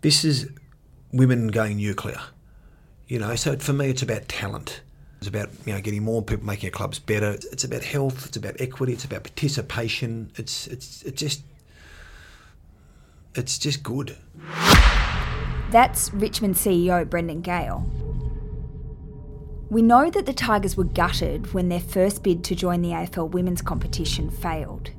This 0.00 0.24
is 0.24 0.48
women 1.12 1.48
going 1.48 1.76
nuclear. 1.76 2.20
You 3.08 3.18
know, 3.18 3.34
so 3.36 3.56
for 3.56 3.72
me, 3.72 3.88
it's 3.88 4.02
about 4.02 4.28
talent. 4.28 4.82
It's 5.18 5.26
about 5.26 5.48
you 5.66 5.72
know 5.72 5.80
getting 5.80 6.04
more 6.04 6.22
people 6.22 6.46
making 6.46 6.68
our 6.68 6.72
clubs 6.72 6.98
better. 6.98 7.32
It's 7.50 7.64
about 7.64 7.82
health. 7.82 8.26
It's 8.26 8.36
about 8.36 8.60
equity. 8.60 8.92
It's 8.92 9.04
about 9.04 9.24
participation. 9.24 10.30
It's 10.36 10.66
it's 10.68 11.02
it's 11.02 11.20
just 11.20 11.42
it's 13.34 13.58
just 13.58 13.82
good. 13.82 14.16
That's 15.70 16.12
Richmond 16.14 16.54
CEO 16.54 17.08
Brendon 17.08 17.40
Gale. 17.40 17.84
We 19.70 19.82
know 19.82 20.08
that 20.08 20.24
the 20.24 20.32
Tigers 20.32 20.76
were 20.76 20.84
gutted 20.84 21.52
when 21.52 21.68
their 21.68 21.80
first 21.80 22.22
bid 22.22 22.42
to 22.44 22.54
join 22.54 22.80
the 22.80 22.90
AFL 22.90 23.30
women's 23.30 23.60
competition 23.60 24.30
failed. 24.30 24.90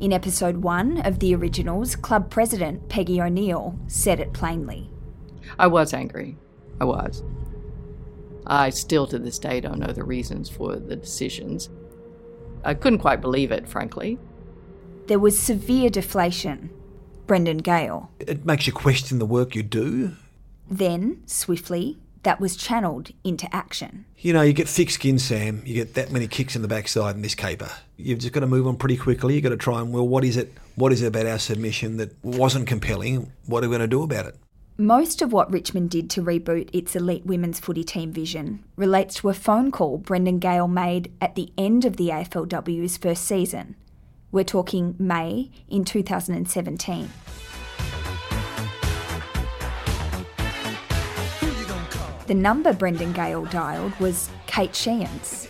In 0.00 0.14
episode 0.14 0.56
one 0.56 1.02
of 1.02 1.18
the 1.18 1.34
originals, 1.34 1.94
club 1.94 2.30
president 2.30 2.88
Peggy 2.88 3.20
O'Neill 3.20 3.78
said 3.86 4.18
it 4.18 4.32
plainly. 4.32 4.90
I 5.58 5.66
was 5.66 5.92
angry. 5.92 6.38
I 6.80 6.84
was. 6.84 7.22
I 8.46 8.70
still 8.70 9.06
to 9.08 9.18
this 9.18 9.38
day 9.38 9.60
don't 9.60 9.78
know 9.78 9.92
the 9.92 10.02
reasons 10.02 10.48
for 10.48 10.76
the 10.76 10.96
decisions. 10.96 11.68
I 12.64 12.72
couldn't 12.72 13.00
quite 13.00 13.20
believe 13.20 13.52
it, 13.52 13.68
frankly. 13.68 14.18
There 15.06 15.18
was 15.18 15.38
severe 15.38 15.90
deflation. 15.90 16.70
Brendon 17.26 17.58
Gale. 17.58 18.10
It 18.20 18.46
makes 18.46 18.66
you 18.66 18.72
question 18.72 19.18
the 19.18 19.26
work 19.26 19.54
you 19.54 19.62
do. 19.62 20.16
Then, 20.70 21.22
swiftly, 21.26 21.98
that 22.22 22.40
was 22.40 22.56
channeled 22.56 23.10
into 23.24 23.54
action. 23.54 24.04
You 24.18 24.32
know, 24.32 24.42
you 24.42 24.52
get 24.52 24.68
thick 24.68 24.90
skin, 24.90 25.18
Sam. 25.18 25.62
You 25.64 25.74
get 25.74 25.94
that 25.94 26.12
many 26.12 26.26
kicks 26.26 26.54
in 26.54 26.62
the 26.62 26.68
backside 26.68 27.16
in 27.16 27.22
this 27.22 27.34
caper. 27.34 27.70
You've 27.96 28.18
just 28.18 28.32
got 28.32 28.40
to 28.40 28.46
move 28.46 28.66
on 28.66 28.76
pretty 28.76 28.96
quickly. 28.96 29.34
You've 29.34 29.42
got 29.42 29.50
to 29.50 29.56
try 29.56 29.80
and, 29.80 29.92
well, 29.92 30.06
what 30.06 30.24
is 30.24 30.36
it? 30.36 30.52
What 30.76 30.92
is 30.92 31.02
it 31.02 31.06
about 31.06 31.26
our 31.26 31.38
submission 31.38 31.96
that 31.96 32.12
wasn't 32.24 32.66
compelling? 32.66 33.32
What 33.46 33.64
are 33.64 33.68
we 33.68 33.76
going 33.76 33.88
to 33.88 33.88
do 33.88 34.02
about 34.02 34.26
it? 34.26 34.36
Most 34.76 35.20
of 35.20 35.30
what 35.30 35.52
Richmond 35.52 35.90
did 35.90 36.08
to 36.10 36.22
reboot 36.22 36.70
its 36.72 36.96
elite 36.96 37.26
women's 37.26 37.60
footy 37.60 37.84
team 37.84 38.12
vision 38.12 38.64
relates 38.76 39.16
to 39.16 39.28
a 39.28 39.34
phone 39.34 39.70
call 39.70 39.98
Brendon 39.98 40.38
Gale 40.38 40.68
made 40.68 41.12
at 41.20 41.34
the 41.34 41.52
end 41.58 41.84
of 41.84 41.98
the 41.98 42.08
AFLW's 42.08 42.96
first 42.96 43.24
season. 43.24 43.76
We're 44.32 44.44
talking 44.44 44.94
May 44.98 45.50
in 45.68 45.84
2017. 45.84 47.10
The 52.30 52.36
number 52.36 52.72
Brendon 52.72 53.12
Gale 53.12 53.44
dialed 53.46 53.98
was 53.98 54.30
Kate 54.46 54.70
Sheahan's. 54.70 55.48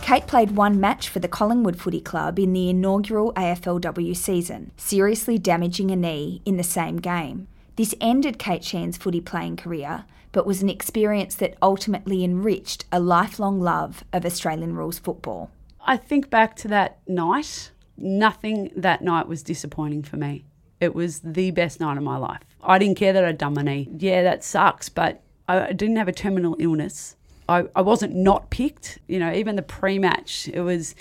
Kate 0.00 0.26
played 0.26 0.52
one 0.52 0.80
match 0.80 1.10
for 1.10 1.18
the 1.18 1.28
Collingwood 1.28 1.78
Footy 1.78 2.00
Club 2.00 2.38
in 2.38 2.54
the 2.54 2.70
inaugural 2.70 3.34
AFLW 3.34 4.16
season, 4.16 4.70
seriously 4.78 5.36
damaging 5.36 5.90
a 5.90 5.96
knee 5.96 6.40
in 6.46 6.56
the 6.56 6.62
same 6.62 6.96
game. 6.96 7.48
This 7.76 7.94
ended 8.00 8.38
Kate 8.38 8.62
Sheahan's 8.62 8.96
footy 8.96 9.20
playing 9.20 9.56
career, 9.56 10.06
but 10.32 10.46
was 10.46 10.62
an 10.62 10.70
experience 10.70 11.34
that 11.34 11.58
ultimately 11.60 12.24
enriched 12.24 12.86
a 12.90 12.98
lifelong 12.98 13.60
love 13.60 14.02
of 14.14 14.24
Australian 14.24 14.74
rules 14.74 14.98
football. 14.98 15.50
I 15.84 15.98
think 15.98 16.30
back 16.30 16.56
to 16.56 16.68
that 16.68 16.98
night. 17.06 17.72
Nothing 17.98 18.70
that 18.74 19.02
night 19.02 19.28
was 19.28 19.42
disappointing 19.42 20.02
for 20.02 20.16
me. 20.16 20.46
It 20.80 20.94
was 20.94 21.20
the 21.20 21.50
best 21.50 21.78
night 21.78 21.98
of 21.98 22.02
my 22.02 22.16
life. 22.16 22.40
I 22.62 22.78
didn't 22.78 22.96
care 22.96 23.12
that 23.12 23.24
I'd 23.24 23.36
done 23.36 23.52
my 23.52 23.60
knee. 23.60 23.90
Yeah, 23.98 24.22
that 24.22 24.42
sucks, 24.42 24.88
but 24.88 25.22
I 25.48 25.72
didn't 25.72 25.96
have 25.96 26.08
a 26.08 26.12
terminal 26.12 26.56
illness. 26.58 27.16
I, 27.48 27.66
I 27.76 27.82
wasn't 27.82 28.14
not 28.14 28.50
picked. 28.50 28.98
You 29.06 29.18
know, 29.20 29.32
even 29.32 29.56
the 29.56 29.62
pre 29.62 29.98
match, 29.98 30.48
it 30.52 30.60
was 30.60 30.94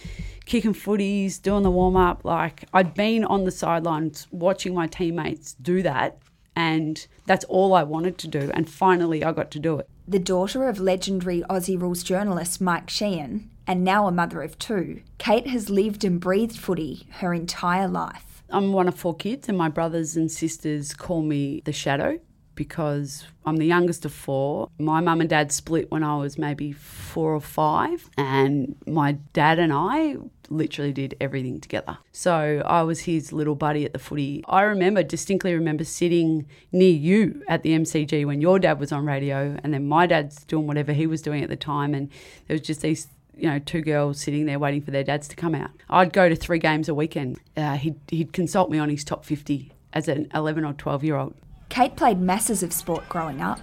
kicking 0.46 0.74
footies, 0.74 1.42
doing 1.42 1.64
the 1.64 1.72
warm 1.72 1.96
up. 1.96 2.24
Like, 2.24 2.66
I'd 2.74 2.94
been 2.94 3.26
on 3.26 3.46
the 3.46 3.52
sidelines 3.52 4.28
watching 4.32 4.76
my 4.76 4.88
teammates 4.88 5.54
do 5.54 5.82
that 5.82 6.20
and 6.56 7.06
that's 7.26 7.46
all 7.46 7.74
I 7.74 7.84
wanted 7.84 8.18
to 8.20 8.28
do. 8.28 8.52
And 8.54 8.70
finally, 8.70 9.24
I 9.24 9.32
got 9.32 9.52
to 9.52 9.60
do 9.60 9.78
it. 9.78 9.90
The 10.08 10.20
daughter 10.20 10.68
of 10.68 10.80
legendary 10.80 11.44
Aussie 11.50 11.80
rules 11.80 12.04
journalist 12.04 12.62
Mike 12.62 12.88
Sheahan, 12.88 13.48
and 13.68 13.84
now 13.84 14.08
a 14.08 14.12
mother 14.12 14.42
of 14.42 14.58
two, 14.60 15.02
Kate 15.18 15.48
has 15.48 15.70
lived 15.70 16.04
and 16.04 16.20
breathed 16.20 16.58
footy 16.58 17.08
her 17.14 17.34
entire 17.34 17.88
life. 17.88 18.44
I'm 18.50 18.72
one 18.72 18.88
of 18.88 18.96
four 18.96 19.16
kids, 19.16 19.50
and 19.50 19.58
my 19.58 19.70
brothers 19.70 20.16
and 20.16 20.32
sisters 20.32 20.94
call 20.94 21.24
me 21.24 21.62
the 21.66 21.74
Shadow 21.74 22.20
because 22.56 23.26
I'm 23.46 23.58
the 23.58 23.66
youngest 23.66 24.06
of 24.06 24.14
four. 24.14 24.70
My 24.80 25.02
mum 25.02 25.22
and 25.22 25.30
dad 25.30 25.52
split 25.52 25.92
when 25.92 26.04
I 26.04 26.18
was 26.18 26.38
maybe 26.38 26.72
four 26.72 27.34
or 27.34 27.42
five, 27.42 28.10
and 28.18 28.76
my 28.88 29.14
dad 29.34 29.60
and 29.60 29.72
I 29.74 30.18
literally 30.50 30.94
did 30.94 31.16
everything 31.20 31.60
together. 31.60 31.98
So 32.12 32.62
I 32.66 32.84
was 32.84 33.02
his 33.02 33.34
little 33.34 33.56
buddy 33.56 33.86
at 33.86 33.94
the 33.94 34.00
footy. 34.00 34.44
I 34.48 34.62
remember, 34.62 35.04
distinctly 35.04 35.54
remember 35.54 35.84
sitting 35.84 36.46
near 36.72 36.94
you 36.94 37.44
at 37.48 37.64
the 37.64 37.72
MCG 37.72 38.26
when 38.26 38.42
your 38.42 38.60
dad 38.60 38.80
was 38.80 38.92
on 38.92 39.06
radio, 39.06 39.58
and 39.64 39.74
then 39.74 39.88
my 39.88 40.06
dad's 40.06 40.44
doing 40.46 40.68
whatever 40.68 40.94
he 40.94 41.08
was 41.08 41.22
doing 41.22 41.44
at 41.44 41.50
the 41.50 41.56
time, 41.56 41.94
and 41.94 42.10
there 42.48 42.56
was 42.56 42.62
just 42.62 42.82
these 42.82 43.08
you 43.38 43.50
know, 43.50 43.60
two 43.60 43.82
girls 43.82 44.20
sitting 44.20 44.46
there 44.46 44.60
waiting 44.60 44.82
for 44.82 44.92
their 44.92 45.04
dads 45.04 45.28
to 45.28 45.36
come 45.36 45.54
out. 45.54 45.72
I'd 45.90 46.14
go 46.14 46.30
to 46.30 46.36
three 46.36 46.60
games 46.60 46.88
a 46.88 46.94
weekend. 46.94 47.40
Uh, 47.58 47.76
he'd, 47.76 48.00
he'd 48.08 48.34
consult 48.34 48.70
me 48.70 48.80
on 48.80 48.90
his 48.90 49.04
top 49.04 49.26
50 49.26 49.74
as 49.94 50.08
an 50.08 50.30
11 50.34 50.64
or 50.64 50.74
12 50.74 51.04
year 51.04 51.16
old. 51.18 51.36
Kate 51.70 51.96
played 51.96 52.20
masses 52.20 52.64
of 52.64 52.72
sport 52.72 53.08
growing 53.10 53.42
up 53.42 53.60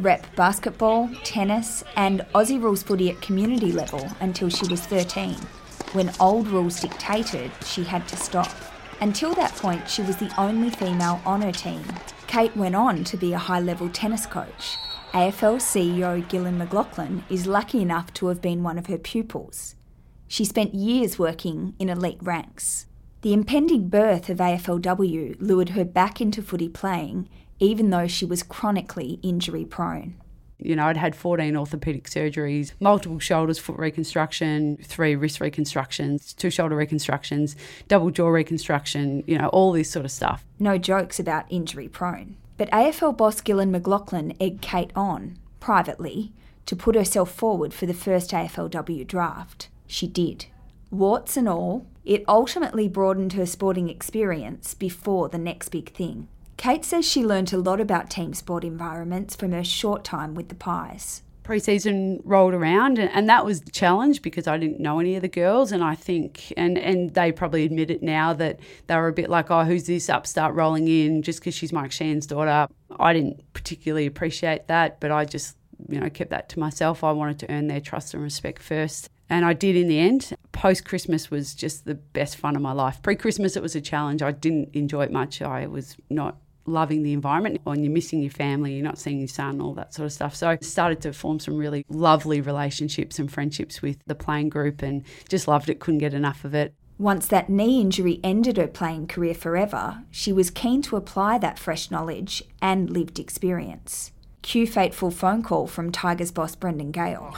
rep 0.00 0.34
basketball, 0.34 1.10
tennis, 1.24 1.84
and 1.94 2.20
Aussie 2.34 2.60
rules 2.60 2.82
footy 2.82 3.10
at 3.10 3.20
community 3.20 3.70
level 3.70 4.08
until 4.20 4.48
she 4.48 4.66
was 4.68 4.80
13. 4.80 5.34
When 5.92 6.10
old 6.18 6.48
rules 6.48 6.80
dictated, 6.80 7.50
she 7.64 7.84
had 7.84 8.08
to 8.08 8.16
stop. 8.16 8.50
Until 9.00 9.34
that 9.34 9.54
point, 9.56 9.88
she 9.88 10.02
was 10.02 10.16
the 10.16 10.32
only 10.40 10.70
female 10.70 11.20
on 11.26 11.42
her 11.42 11.52
team. 11.52 11.84
Kate 12.26 12.56
went 12.56 12.74
on 12.74 13.04
to 13.04 13.16
be 13.16 13.32
a 13.32 13.38
high 13.38 13.60
level 13.60 13.88
tennis 13.90 14.24
coach. 14.24 14.78
AFL 15.12 15.56
CEO 15.56 16.26
Gillon 16.28 16.58
McLachlan 16.58 17.22
is 17.28 17.46
lucky 17.46 17.82
enough 17.82 18.12
to 18.14 18.28
have 18.28 18.40
been 18.40 18.62
one 18.62 18.78
of 18.78 18.86
her 18.86 18.98
pupils. 18.98 19.74
She 20.28 20.44
spent 20.44 20.74
years 20.74 21.18
working 21.18 21.74
in 21.78 21.88
elite 21.88 22.22
ranks. 22.22 22.86
The 23.22 23.34
impending 23.34 23.88
birth 23.88 24.30
of 24.30 24.38
AFLW 24.38 25.36
lured 25.40 25.70
her 25.70 25.84
back 25.84 26.22
into 26.22 26.40
footy 26.42 26.70
playing, 26.70 27.28
even 27.58 27.90
though 27.90 28.06
she 28.06 28.24
was 28.24 28.42
chronically 28.42 29.18
injury 29.22 29.66
prone. 29.66 30.14
You 30.56 30.76
know, 30.76 30.86
I'd 30.86 30.96
had 30.96 31.14
14 31.14 31.54
orthopaedic 31.54 32.04
surgeries, 32.04 32.72
multiple 32.80 33.18
shoulders, 33.18 33.58
foot 33.58 33.78
reconstruction, 33.78 34.78
three 34.82 35.16
wrist 35.16 35.40
reconstructions, 35.40 36.32
two 36.32 36.50
shoulder 36.50 36.76
reconstructions, 36.76 37.56
double 37.88 38.10
jaw 38.10 38.28
reconstruction, 38.28 39.22
you 39.26 39.36
know, 39.36 39.48
all 39.48 39.72
this 39.72 39.90
sort 39.90 40.04
of 40.06 40.10
stuff. 40.10 40.44
No 40.58 40.78
jokes 40.78 41.18
about 41.20 41.44
injury 41.50 41.88
prone. 41.88 42.36
But 42.56 42.70
AFL 42.70 43.16
boss 43.16 43.40
Gillon 43.40 43.72
McLachlan 43.72 44.36
egged 44.40 44.62
Kate 44.62 44.92
on, 44.94 45.38
privately, 45.60 46.32
to 46.66 46.76
put 46.76 46.94
herself 46.94 47.30
forward 47.30 47.74
for 47.74 47.86
the 47.86 47.94
first 47.94 48.30
AFLW 48.30 49.06
draft. 49.06 49.68
She 49.86 50.06
did. 50.06 50.46
Warts 50.90 51.36
and 51.36 51.48
all, 51.48 51.86
it 52.04 52.24
ultimately 52.28 52.88
broadened 52.88 53.34
her 53.34 53.46
sporting 53.46 53.88
experience 53.88 54.74
before 54.74 55.28
the 55.28 55.38
next 55.38 55.68
big 55.68 55.92
thing. 55.92 56.28
Kate 56.56 56.84
says 56.84 57.08
she 57.08 57.24
learnt 57.24 57.54
a 57.54 57.58
lot 57.58 57.80
about 57.80 58.10
team 58.10 58.34
sport 58.34 58.64
environments 58.64 59.34
from 59.34 59.52
her 59.52 59.64
short 59.64 60.04
time 60.04 60.34
with 60.34 60.50
the 60.50 60.54
Pies. 60.54 61.22
Pre-season 61.42 62.20
rolled 62.22 62.52
around, 62.52 62.98
and, 62.98 63.10
and 63.12 63.28
that 63.30 63.46
was 63.46 63.62
the 63.62 63.70
challenge 63.70 64.20
because 64.20 64.46
I 64.46 64.58
didn't 64.58 64.78
know 64.78 65.00
any 65.00 65.16
of 65.16 65.22
the 65.22 65.28
girls, 65.28 65.72
and 65.72 65.82
I 65.82 65.94
think, 65.94 66.52
and 66.56 66.76
and 66.76 67.14
they 67.14 67.32
probably 67.32 67.64
admit 67.64 67.90
it 67.90 68.02
now 68.02 68.34
that 68.34 68.60
they 68.86 68.96
were 68.96 69.08
a 69.08 69.12
bit 69.12 69.30
like, 69.30 69.50
oh, 69.50 69.64
who's 69.64 69.86
this 69.86 70.10
upstart 70.10 70.54
rolling 70.54 70.86
in 70.86 71.22
just 71.22 71.40
because 71.40 71.54
she's 71.54 71.72
Mike 71.72 71.92
Sheahan's 71.92 72.26
daughter. 72.26 72.68
I 72.98 73.12
didn't 73.14 73.42
particularly 73.54 74.06
appreciate 74.06 74.68
that, 74.68 75.00
but 75.00 75.10
I 75.10 75.24
just 75.24 75.56
you 75.88 75.98
know 75.98 76.10
kept 76.10 76.30
that 76.30 76.50
to 76.50 76.60
myself. 76.60 77.02
I 77.02 77.12
wanted 77.12 77.38
to 77.40 77.50
earn 77.50 77.68
their 77.68 77.80
trust 77.80 78.12
and 78.12 78.22
respect 78.22 78.62
first. 78.62 79.08
And 79.30 79.44
I 79.44 79.52
did 79.52 79.76
in 79.76 79.88
the 79.88 79.98
end. 79.98 80.34
Post 80.60 80.84
Christmas 80.84 81.30
was 81.30 81.54
just 81.54 81.86
the 81.86 81.94
best 81.94 82.36
fun 82.36 82.54
of 82.54 82.60
my 82.60 82.72
life. 82.72 83.00
Pre 83.00 83.16
Christmas, 83.16 83.56
it 83.56 83.62
was 83.62 83.74
a 83.74 83.80
challenge. 83.80 84.20
I 84.20 84.32
didn't 84.32 84.68
enjoy 84.74 85.04
it 85.04 85.10
much. 85.10 85.40
I 85.40 85.66
was 85.66 85.96
not 86.10 86.36
loving 86.66 87.02
the 87.02 87.14
environment 87.14 87.62
when 87.64 87.82
you're 87.82 87.90
missing 87.90 88.20
your 88.20 88.30
family, 88.30 88.74
you're 88.74 88.84
not 88.84 88.98
seeing 88.98 89.20
your 89.20 89.26
son, 89.26 89.62
all 89.62 89.72
that 89.72 89.94
sort 89.94 90.04
of 90.04 90.12
stuff. 90.12 90.36
So 90.36 90.50
I 90.50 90.58
started 90.60 91.00
to 91.00 91.14
form 91.14 91.40
some 91.40 91.56
really 91.56 91.86
lovely 91.88 92.42
relationships 92.42 93.18
and 93.18 93.32
friendships 93.32 93.80
with 93.80 93.96
the 94.06 94.14
playing 94.14 94.50
group 94.50 94.82
and 94.82 95.02
just 95.30 95.48
loved 95.48 95.70
it, 95.70 95.80
couldn't 95.80 95.96
get 95.96 96.12
enough 96.12 96.44
of 96.44 96.54
it. 96.54 96.74
Once 96.98 97.26
that 97.28 97.48
knee 97.48 97.80
injury 97.80 98.20
ended 98.22 98.58
her 98.58 98.68
playing 98.68 99.06
career 99.06 99.32
forever, 99.32 100.02
she 100.10 100.30
was 100.30 100.50
keen 100.50 100.82
to 100.82 100.96
apply 100.96 101.38
that 101.38 101.58
fresh 101.58 101.90
knowledge 101.90 102.42
and 102.60 102.90
lived 102.90 103.18
experience. 103.18 104.12
Cue 104.42 104.66
fateful 104.66 105.10
phone 105.10 105.42
call 105.42 105.66
from 105.66 105.90
Tigers 105.90 106.30
boss 106.30 106.54
Brendon 106.54 106.90
Gale. 106.90 107.34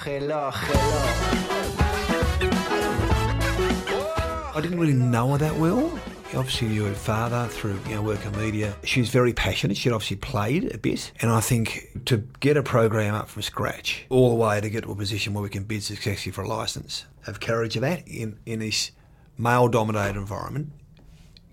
I 4.54 4.60
didn't 4.60 4.78
really 4.78 4.92
know 4.92 5.32
her 5.32 5.38
that 5.38 5.56
well. 5.56 5.98
Obviously, 6.34 6.68
knew 6.68 6.84
her 6.84 6.94
father 6.94 7.46
through 7.48 7.78
you 7.88 7.94
know 7.94 8.02
work 8.02 8.24
in 8.24 8.32
media. 8.38 8.74
She's 8.84 9.08
very 9.10 9.32
passionate. 9.32 9.76
She'd 9.76 9.92
obviously 9.92 10.16
played 10.16 10.74
a 10.74 10.78
bit, 10.78 11.12
and 11.20 11.30
I 11.30 11.40
think 11.40 11.88
to 12.06 12.18
get 12.40 12.56
a 12.56 12.62
program 12.62 13.14
up 13.14 13.28
from 13.28 13.42
scratch, 13.42 14.04
all 14.10 14.30
the 14.30 14.34
way 14.36 14.60
to 14.60 14.70
get 14.70 14.84
to 14.84 14.92
a 14.92 14.94
position 14.94 15.34
where 15.34 15.42
we 15.42 15.48
can 15.48 15.64
bid 15.64 15.82
successfully 15.82 16.32
for 16.32 16.42
a 16.42 16.48
license, 16.48 17.06
have 17.26 17.40
courage 17.40 17.76
of 17.76 17.82
that 17.82 18.06
in 18.06 18.38
in 18.46 18.60
this 18.60 18.92
male-dominated 19.38 20.18
environment. 20.18 20.72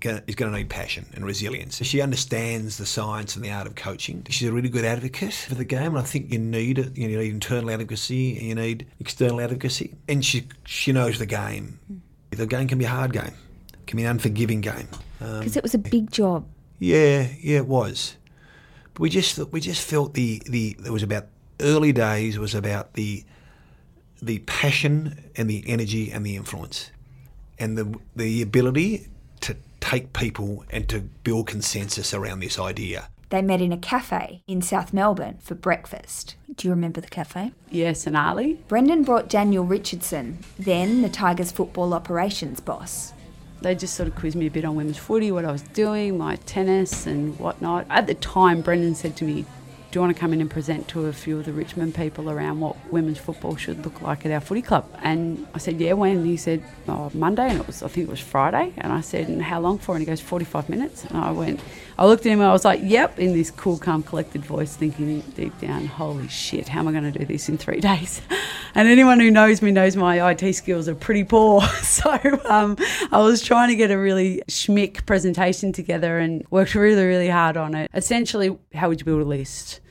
is 0.02 0.36
going 0.36 0.52
to 0.52 0.58
need 0.58 0.70
passion 0.70 1.06
and 1.14 1.26
resilience. 1.26 1.84
She 1.84 2.02
understands 2.02 2.78
the 2.78 2.86
science 2.86 3.36
and 3.36 3.44
the 3.44 3.52
art 3.52 3.68
of 3.68 3.76
coaching. 3.76 4.26
She's 4.30 4.48
a 4.48 4.54
really 4.54 4.70
good 4.70 4.86
advocate 4.86 5.34
for 5.34 5.56
the 5.56 5.66
game, 5.66 5.96
and 5.96 6.00
I 6.00 6.04
think 6.04 6.32
you 6.32 6.40
need 6.40 6.80
it. 6.80 6.98
You 6.98 7.08
need 7.08 7.32
internal 7.32 7.72
advocacy 7.72 8.38
and 8.38 8.48
you 8.48 8.56
need 8.56 8.88
external 9.00 9.42
advocacy. 9.42 9.96
And 10.08 10.24
she 10.24 10.48
she 10.66 10.92
knows 10.92 11.20
the 11.20 11.26
game. 11.26 11.80
The 12.32 12.46
game 12.46 12.68
can 12.68 12.78
be 12.78 12.86
a 12.86 12.90
hard 12.90 13.12
game. 13.14 13.34
It 13.74 13.88
can 13.88 13.98
be 13.98 14.04
an 14.04 14.12
unforgiving 14.12 14.62
game. 14.62 14.88
Um, 15.22 15.40
Because 15.40 15.58
it 15.58 15.64
was 15.64 15.74
a 15.74 15.80
big 15.80 16.12
job. 16.12 16.46
yeah, 16.80 17.28
yeah, 17.42 17.58
it 17.58 17.68
was. 17.68 18.16
But 18.94 19.02
we 19.02 19.10
just 19.10 19.38
we 19.52 19.60
just 19.60 19.88
felt 19.88 20.14
the 20.14 20.42
the 20.46 20.76
it 20.86 20.92
was 20.92 21.04
about 21.04 21.26
early 21.60 21.92
days 21.92 22.38
was 22.40 22.56
about 22.56 22.94
the 22.94 23.24
the 24.22 24.40
passion 24.40 25.24
and 25.36 25.50
the 25.50 25.64
energy 25.68 26.12
and 26.12 26.26
the 26.26 26.36
influence 26.36 26.92
and 27.58 27.78
the 27.78 27.94
the 28.16 28.42
ability 28.42 29.08
to 29.42 29.56
take 29.80 30.14
people 30.14 30.64
and 30.70 30.88
to 30.90 31.00
build 31.24 31.48
consensus 31.48 32.14
around 32.14 32.40
this 32.42 32.60
idea. 32.60 33.10
They 33.30 33.44
met 33.44 33.62
in 33.62 33.72
a 33.72 33.78
cafe 33.78 34.42
in 34.48 34.62
South 34.62 34.92
Melbourne 34.92 35.38
for 35.40 35.54
breakfast. 35.54 36.36
Do 36.56 36.68
you 36.68 36.74
remember 36.74 37.00
the 37.00 37.08
cafe? 37.08 37.52
Yes, 37.70 38.08
and 38.08 38.18
Ali. 38.18 38.60
Brendon 38.68 39.04
brought 39.04 39.30
Daniel 39.30 39.64
Richardson, 39.64 40.40
then 40.58 41.04
the 41.04 41.10
Tigers 41.10 41.52
football 41.52 41.94
operations 41.94 42.60
boss. 42.60 43.14
They 43.62 43.76
just 43.76 43.94
sort 43.94 44.10
of 44.10 44.16
quizzed 44.16 44.36
me 44.36 44.48
a 44.48 44.52
bit 44.52 44.66
on 44.66 44.76
women's 44.76 44.98
footy, 44.98 45.32
what 45.32 45.46
I 45.46 45.52
was 45.52 45.62
doing, 45.62 46.18
my 46.18 46.38
tennis 46.38 47.06
and 47.06 47.38
whatnot. 47.38 47.86
At 47.90 48.08
the 48.08 48.16
time, 48.16 48.62
Brendon 48.62 48.96
said 48.96 49.16
to 49.18 49.26
me, 49.26 49.46
do 49.92 49.98
you 49.98 50.02
want 50.02 50.16
to 50.16 50.20
come 50.20 50.34
in 50.34 50.42
and 50.42 50.52
present 50.52 50.88
to 50.90 51.08
a 51.08 51.14
few 51.14 51.40
of 51.40 51.46
the 51.46 51.52
Richmond 51.52 51.96
people 51.96 52.30
around 52.30 52.60
what 52.60 52.76
women's 52.92 53.18
football 53.18 53.56
should 53.56 53.84
look 53.84 54.04
like 54.04 54.24
at 54.24 54.32
our 54.32 54.40
footy 54.40 54.62
club? 54.62 54.88
And 55.02 55.48
I 55.56 55.58
said, 55.58 55.82
yeah, 55.82 55.94
when? 55.94 56.18
And 56.18 56.28
he 56.28 56.38
said, 56.38 56.64
oh, 56.88 57.10
Monday, 57.16 57.50
and 57.50 57.60
it 57.60 57.66
was, 57.66 57.82
I 57.82 57.88
think 57.88 58.08
it 58.08 58.12
was 58.12 58.20
Friday. 58.20 58.72
And 58.78 58.94
I 58.94 59.02
said, 59.02 59.28
and 59.30 59.42
how 59.42 59.60
long 59.60 59.80
for? 59.80 59.96
And 59.96 60.02
he 60.02 60.06
goes, 60.06 60.22
45 60.22 60.70
minutes. 60.70 61.06
And 61.06 61.18
I 61.18 61.32
went, 61.32 61.60
I 62.00 62.06
looked 62.06 62.26
at 62.26 62.32
him 62.32 62.40
and 62.40 62.48
I 62.48 62.54
was 62.54 62.64
like, 62.64 62.80
yep, 62.82 63.20
in 63.20 63.34
this 63.34 63.52
cool, 63.52 63.78
calm, 63.78 64.04
collected 64.04 64.46
voice, 64.46 64.74
thinking 64.74 65.20
deep 65.36 65.60
down, 65.60 65.86
holy 65.86 66.30
shit, 66.30 66.70
how 66.70 66.80
am 66.80 66.88
I 66.88 66.94
going 66.94 67.12
to 67.12 67.20
do 67.20 67.26
this 67.26 67.50
in 67.50 67.58
three 67.58 67.80
days? 67.82 68.22
And 68.74 68.88
anyone 68.88 69.20
who 69.20 69.30
knows 69.30 69.62
me 69.62 69.72
knows 69.72 69.98
my 69.98 70.32
IT 70.32 70.54
skills 70.54 70.88
are 70.88 70.96
pretty 70.96 71.26
poor. 71.26 71.62
So 71.90 72.12
um, 72.48 72.78
I 73.12 73.18
was 73.20 73.42
trying 73.42 73.70
to 73.70 73.76
get 73.76 73.92
a 73.92 73.98
really 73.98 74.42
schmick 74.48 75.06
presentation 75.06 75.74
together 75.74 76.18
and 76.20 76.46
worked 76.50 76.76
really, 76.76 77.04
really 77.04 77.28
hard 77.28 77.58
on 77.58 77.76
it. 77.76 77.92
Essentially, 77.94 78.58
how 78.74 78.88
would 78.88 79.02
you 79.02 79.06
build 79.06 79.22
a 79.22 79.26
list? 79.26 79.82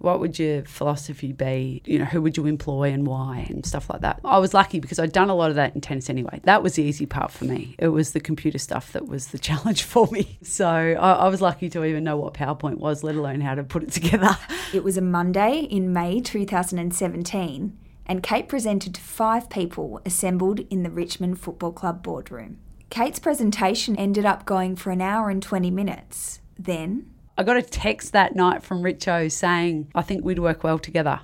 What 0.00 0.18
would 0.20 0.38
your 0.38 0.64
philosophy 0.64 1.32
be? 1.32 1.82
You 1.84 1.98
know, 2.00 2.04
who 2.06 2.22
would 2.22 2.36
you 2.36 2.46
employ 2.46 2.90
and 2.90 3.06
why 3.06 3.46
and 3.50 3.66
stuff 3.66 3.90
like 3.90 4.00
that. 4.00 4.18
I 4.24 4.38
was 4.38 4.54
lucky 4.54 4.80
because 4.80 4.98
I'd 4.98 5.12
done 5.12 5.28
a 5.28 5.34
lot 5.34 5.50
of 5.50 5.56
that 5.56 5.74
in 5.74 5.82
tennis 5.82 6.08
anyway. 6.08 6.40
That 6.44 6.62
was 6.62 6.74
the 6.74 6.82
easy 6.82 7.04
part 7.04 7.30
for 7.30 7.44
me. 7.44 7.74
It 7.78 7.88
was 7.88 8.12
the 8.12 8.20
computer 8.20 8.58
stuff 8.58 8.92
that 8.92 9.06
was 9.06 9.28
the 9.28 9.38
challenge 9.48 9.82
for 9.82 10.06
me. 10.10 10.38
So 10.42 10.66
I, 10.66 11.12
I 11.12 11.28
was 11.28 11.42
lucky 11.42 11.68
to 11.70 11.84
even 11.84 12.02
know 12.02 12.16
what 12.16 12.32
PowerPoint 12.32 12.78
was, 12.78 13.04
let 13.04 13.14
alone 13.14 13.42
how 13.42 13.54
to 13.54 13.62
put 13.62 13.82
it 13.82 13.92
together. 13.92 14.36
It 14.72 14.84
was 14.84 14.96
a 14.96 15.00
Monday 15.02 15.62
in 15.62 15.92
May 15.92 16.20
2017, 16.20 17.76
and 18.06 18.22
Kate 18.22 18.48
presented 18.48 18.94
to 18.94 19.00
five 19.00 19.50
people 19.50 20.00
assembled 20.06 20.60
in 20.70 20.84
the 20.84 20.90
Richmond 20.90 21.40
Football 21.40 21.72
Club 21.72 22.04
boardroom. 22.04 22.58
Kate's 22.88 23.18
presentation 23.18 23.96
ended 23.96 24.24
up 24.24 24.44
going 24.44 24.76
for 24.76 24.90
an 24.90 25.00
hour 25.00 25.28
and 25.28 25.42
20 25.42 25.72
minutes. 25.72 26.40
Then, 26.56 27.10
I 27.38 27.42
got 27.42 27.56
a 27.56 27.62
text 27.62 28.12
that 28.12 28.36
night 28.36 28.62
from 28.62 28.82
Richo 28.82 29.30
saying, 29.30 29.90
I 29.94 30.02
think 30.02 30.24
we'd 30.24 30.38
work 30.38 30.62
well 30.62 30.78
together. 30.78 31.20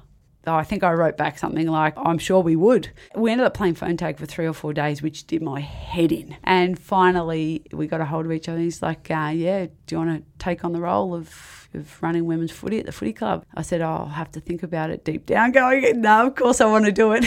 I 0.47 0.63
think 0.63 0.85
I 0.85 0.93
wrote 0.93 1.17
back 1.17 1.39
something 1.39 1.67
like, 1.67 1.95
I'm 1.97 2.19
sure 2.19 2.41
we 2.41 2.55
would. 2.55 2.91
We 3.17 3.33
ended 3.33 3.47
up 3.47 3.55
playing 3.55 3.75
phone 3.75 3.97
tag 3.97 4.17
for 4.17 4.27
three 4.27 4.47
or 4.47 4.53
four 4.53 4.73
days, 4.73 5.03
which 5.03 5.27
did 5.27 5.43
my 5.43 5.61
head 5.61 6.13
in. 6.13 6.37
And 6.45 6.79
finally, 6.79 7.65
we 7.73 7.87
got 7.89 8.01
a 8.01 8.05
hold 8.05 8.27
of 8.27 8.33
each 8.33 8.49
other. 8.49 8.59
He's 8.59 8.81
like, 8.83 9.11
uh, 9.11 9.33
Yeah, 9.35 9.67
do 9.87 9.95
you 9.95 9.99
want 9.99 10.25
to 10.25 10.45
take 10.45 10.65
on 10.65 10.73
the 10.73 10.81
role 10.81 11.15
of, 11.15 11.69
of 11.75 12.01
running 12.03 12.27
women's 12.27 12.53
footy 12.53 12.79
at 12.79 12.87
the 12.87 12.93
footy 12.93 13.13
club? 13.13 13.45
I 13.55 13.63
said, 13.63 13.81
oh, 13.81 13.89
I'll 13.89 14.07
have 14.07 14.31
to 14.33 14.41
think 14.41 14.63
about 14.63 14.91
it 14.91 15.05
deep 15.05 15.27
down, 15.27 15.51
going, 15.53 16.01
No, 16.01 16.29
of 16.29 16.37
course 16.37 16.61
I 16.61 16.67
want 16.67 16.85
to 16.85 16.93
do 16.93 17.13
it. 17.13 17.25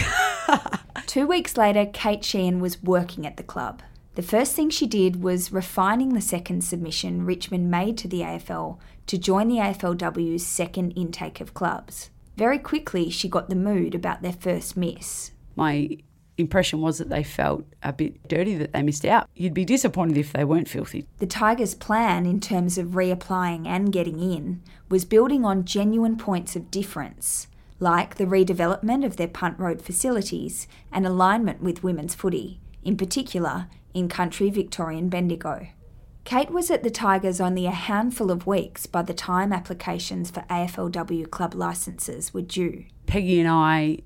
two 1.06 1.26
weeks 1.26 1.56
later, 1.58 1.86
Kate 1.86 2.22
Sheahan 2.22 2.60
was 2.60 2.82
working 2.82 3.26
at 3.26 3.36
the 3.36 3.42
club. 3.42 3.82
The 4.16 4.22
first 4.22 4.56
thing 4.56 4.70
she 4.70 4.86
did 4.86 5.22
was 5.22 5.52
refining 5.52 6.14
the 6.14 6.20
second 6.20 6.62
submission 6.62 7.24
Richmond 7.24 7.70
made 7.70 7.96
to 7.98 8.08
the 8.08 8.20
AFL 8.20 8.78
to 9.06 9.18
join 9.18 9.48
the 9.48 9.58
AFLW's 9.58 10.44
second 10.44 10.92
intake 10.92 11.40
of 11.40 11.54
clubs. 11.54 12.10
Very 12.36 12.58
quickly, 12.58 13.10
she 13.10 13.28
got 13.28 13.48
the 13.48 13.54
mood 13.54 13.94
about 13.94 14.22
their 14.22 14.32
first 14.32 14.76
miss. 14.76 15.30
my 15.54 15.98
impression 16.40 16.80
was 16.80 16.98
that 16.98 17.10
they 17.10 17.22
felt 17.22 17.64
a 17.82 17.92
bit 17.92 18.26
dirty 18.26 18.54
that 18.56 18.72
they 18.72 18.82
missed 18.82 19.04
out. 19.04 19.28
You'd 19.34 19.54
be 19.54 19.64
disappointed 19.64 20.16
if 20.16 20.32
they 20.32 20.44
weren't 20.44 20.68
filthy. 20.68 21.06
The 21.18 21.26
Tigers' 21.26 21.74
plan 21.74 22.26
in 22.26 22.40
terms 22.40 22.78
of 22.78 22.88
reapplying 22.88 23.66
and 23.66 23.92
getting 23.92 24.20
in 24.20 24.62
was 24.88 25.04
building 25.04 25.44
on 25.44 25.64
genuine 25.64 26.16
points 26.16 26.56
of 26.56 26.70
difference, 26.70 27.46
like 27.78 28.16
the 28.16 28.24
redevelopment 28.24 29.04
of 29.04 29.16
their 29.16 29.28
punt 29.28 29.58
road 29.58 29.82
facilities 29.82 30.66
and 30.90 31.06
alignment 31.06 31.62
with 31.62 31.84
women's 31.84 32.14
footy, 32.14 32.58
in 32.82 32.96
particular 32.96 33.68
in 33.94 34.08
country 34.08 34.50
Victorian 34.50 35.08
Bendigo. 35.08 35.68
Kate 36.24 36.50
was 36.50 36.70
at 36.70 36.82
the 36.82 36.90
Tigers 36.90 37.40
only 37.40 37.66
a 37.66 37.70
handful 37.70 38.30
of 38.30 38.46
weeks 38.46 38.86
by 38.86 39.02
the 39.02 39.14
time 39.14 39.52
applications 39.52 40.30
for 40.30 40.42
AFLW 40.50 41.30
club 41.30 41.54
licences 41.54 42.32
were 42.34 42.42
due. 42.42 42.84
Peggy 43.06 43.40
and 43.40 43.48
I 43.48 43.98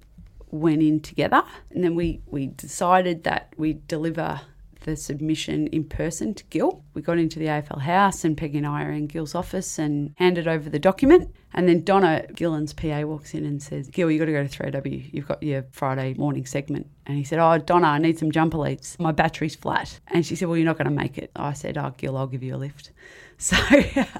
went 0.50 0.82
in 0.82 1.00
together 1.00 1.42
and 1.70 1.82
then 1.82 1.94
we, 1.94 2.22
we 2.26 2.46
decided 2.46 3.24
that 3.24 3.52
we'd 3.56 3.86
deliver 3.88 4.40
the 4.84 4.96
submission 4.96 5.66
in 5.68 5.84
person 5.84 6.34
to 6.34 6.44
Gil. 6.44 6.84
We 6.94 7.02
got 7.02 7.18
into 7.18 7.38
the 7.38 7.46
AFL 7.46 7.80
house 7.80 8.24
and 8.24 8.36
Peggy 8.36 8.58
and 8.58 8.66
I 8.66 8.84
are 8.84 8.92
in 8.92 9.06
Gil's 9.06 9.34
office 9.34 9.78
and 9.78 10.14
handed 10.16 10.46
over 10.46 10.70
the 10.70 10.78
document. 10.78 11.34
And 11.54 11.68
then 11.68 11.84
Donna 11.84 12.26
Gillon's 12.34 12.72
PA 12.72 13.02
walks 13.02 13.32
in 13.32 13.46
and 13.46 13.62
says, 13.62 13.88
Gil, 13.88 14.10
you 14.10 14.18
got 14.18 14.24
to 14.24 14.32
go 14.32 14.46
to 14.46 14.62
3AW. 14.62 15.12
You've 15.12 15.28
got 15.28 15.42
your 15.42 15.64
Friday 15.70 16.14
morning 16.14 16.46
segment. 16.46 16.88
And 17.06 17.16
he 17.16 17.22
said, 17.22 17.38
Oh, 17.38 17.58
Donna, 17.58 17.86
I 17.86 17.98
need 17.98 18.18
some 18.18 18.32
jumper 18.32 18.58
leads. 18.58 18.98
My 18.98 19.12
battery's 19.12 19.54
flat. 19.54 20.00
And 20.08 20.26
she 20.26 20.34
said, 20.34 20.48
Well, 20.48 20.56
you're 20.56 20.66
not 20.66 20.78
going 20.78 20.86
to 20.86 20.90
make 20.90 21.16
it. 21.16 21.30
I 21.36 21.52
said, 21.52 21.78
Oh, 21.78 21.94
Gil, 21.96 22.16
I'll 22.16 22.26
give 22.26 22.42
you 22.42 22.54
a 22.54 22.58
lift. 22.58 22.90
So 23.36 23.56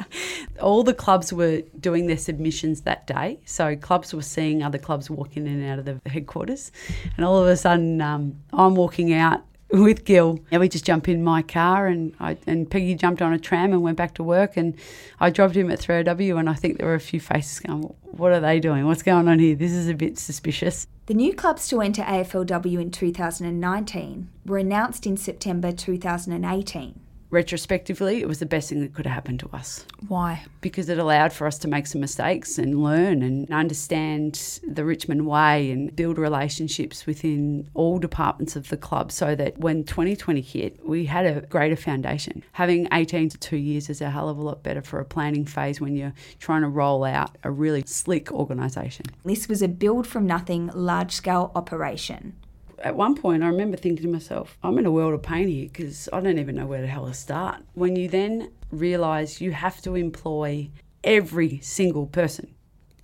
all 0.61 0.83
the 0.83 0.93
clubs 0.93 1.33
were 1.33 1.63
doing 1.79 2.09
their 2.09 2.17
submissions 2.17 2.81
that 2.81 3.07
day. 3.07 3.39
So 3.45 3.77
clubs 3.77 4.13
were 4.13 4.23
seeing 4.23 4.61
other 4.61 4.77
clubs 4.77 5.09
walking 5.09 5.47
in 5.47 5.63
and 5.63 5.71
out 5.71 5.79
of 5.79 5.85
the 5.85 6.11
headquarters. 6.11 6.73
And 7.17 7.25
all 7.25 7.39
of 7.39 7.47
a 7.47 7.57
sudden, 7.57 8.01
um, 8.01 8.41
I'm 8.53 8.75
walking 8.75 9.13
out 9.13 9.45
with 9.83 10.05
Gil. 10.05 10.41
And 10.51 10.61
we 10.61 10.69
just 10.69 10.85
jump 10.85 11.09
in 11.09 11.23
my 11.23 11.43
car 11.43 11.87
and 11.87 12.15
I, 12.21 12.37
and 12.47 12.71
Peggy 12.71 12.95
jumped 12.95 13.23
on 13.23 13.33
a 13.33 13.39
tram 13.39 13.73
and 13.73 13.83
went 13.83 13.97
back 13.97 14.15
to 14.15 14.23
work 14.23 14.57
and 14.57 14.75
I 15.21 15.31
dropped 15.31 15.57
him 15.57 15.71
at 15.71 15.81
3AW 15.81 16.39
and 16.39 16.49
I 16.49 16.55
think 16.55 16.79
there 16.79 16.87
were 16.87 16.95
a 16.95 17.01
few 17.01 17.21
faces 17.21 17.61
going, 17.61 17.83
what 18.03 18.33
are 18.33 18.41
they 18.41 18.61
doing? 18.61 18.87
What's 18.87 19.03
going 19.03 19.29
on 19.29 19.39
here? 19.39 19.55
This 19.55 19.73
is 19.73 19.89
a 19.89 19.95
bit 19.95 20.19
suspicious. 20.19 20.87
The 21.07 21.15
new 21.15 21.35
clubs 21.35 21.69
to 21.69 21.81
enter 21.81 22.03
AFLW 22.03 22.81
in 22.81 22.91
2019 22.91 24.31
were 24.47 24.59
announced 24.59 25.07
in 25.07 25.17
September 25.17 25.73
2018. 25.73 27.01
Retrospectively, 27.35 28.23
it 28.23 28.29
was 28.29 28.39
the 28.39 28.47
best 28.47 28.69
thing 28.69 28.81
that 28.83 28.95
could 28.95 29.07
have 29.07 29.15
happened 29.15 29.41
to 29.41 29.49
us. 29.53 29.85
Why? 30.07 30.45
because 30.65 30.89
it 30.89 30.97
allowed 30.97 31.31
for 31.31 31.47
us 31.47 31.59
to 31.59 31.69
make 31.69 31.87
some 31.87 32.01
mistakes 32.01 32.57
and 32.57 32.83
learn 32.83 33.21
and 33.21 33.51
understand 33.51 34.61
the 34.67 34.83
Richmond 34.83 35.27
way 35.27 35.71
and 35.71 35.95
build 35.95 36.17
relationships 36.17 37.05
within 37.05 37.69
all 37.75 37.99
departments 37.99 38.57
of 38.57 38.71
the 38.71 38.79
club 38.79 39.13
so 39.13 39.35
that 39.35 39.59
when 39.59 39.85
2020 39.85 40.41
hit, 40.41 40.89
we 40.89 41.05
had 41.05 41.27
a 41.27 41.43
greater 41.43 41.77
foundation. 41.77 42.43
Having 42.53 42.89
18 42.95 43.29
to 43.29 43.37
two 43.37 43.59
years 43.59 43.91
is 43.91 44.01
a 44.01 44.09
hell 44.09 44.31
of 44.31 44.39
a 44.39 44.43
lot 44.43 44.63
better 44.63 44.81
for 44.81 45.01
a 45.01 45.05
planning 45.05 45.45
phase 45.45 45.83
when 45.83 45.95
you're 45.95 46.15
trying 46.39 46.63
to 46.63 46.69
roll 46.69 47.05
out 47.05 47.37
a 47.43 47.51
really 47.51 47.83
slick 47.85 48.33
organisation. 48.33 49.05
This 49.23 49.47
was 49.47 49.61
a 49.61 49.69
build 49.69 50.07
from 50.07 50.27
nothing 50.27 50.69
large 50.69 51.13
scale 51.13 51.53
operation. 51.55 52.37
At 52.85 52.97
one 52.97 53.15
point, 53.15 53.43
I 53.43 53.47
remember 53.47 53.79
thinking 53.79 54.05
to 54.05 54.13
myself, 54.13 54.59
I'm 54.63 54.77
in 54.77 54.85
a 54.85 54.91
world 54.91 55.15
of 55.15 55.23
pain 55.23 55.49
here 55.49 55.65
because 55.65 56.07
I 56.13 56.21
don't 56.21 56.39
even 56.39 56.55
know 56.55 56.67
where 56.67 56.83
the 56.83 56.87
hell 56.87 57.07
to 57.07 57.15
start. 57.15 57.63
When 57.73 57.97
you 57.97 58.09
then 58.09 58.51
realise 58.71 59.41
you 59.41 59.53
have 59.53 59.81
to 59.83 59.95
employ 59.95 60.69
every 61.03 61.61
single 61.61 62.07
person, 62.07 62.55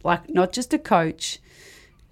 like 0.05 0.29
not 0.29 0.53
just 0.53 0.75
a 0.75 0.79
coach, 0.79 1.39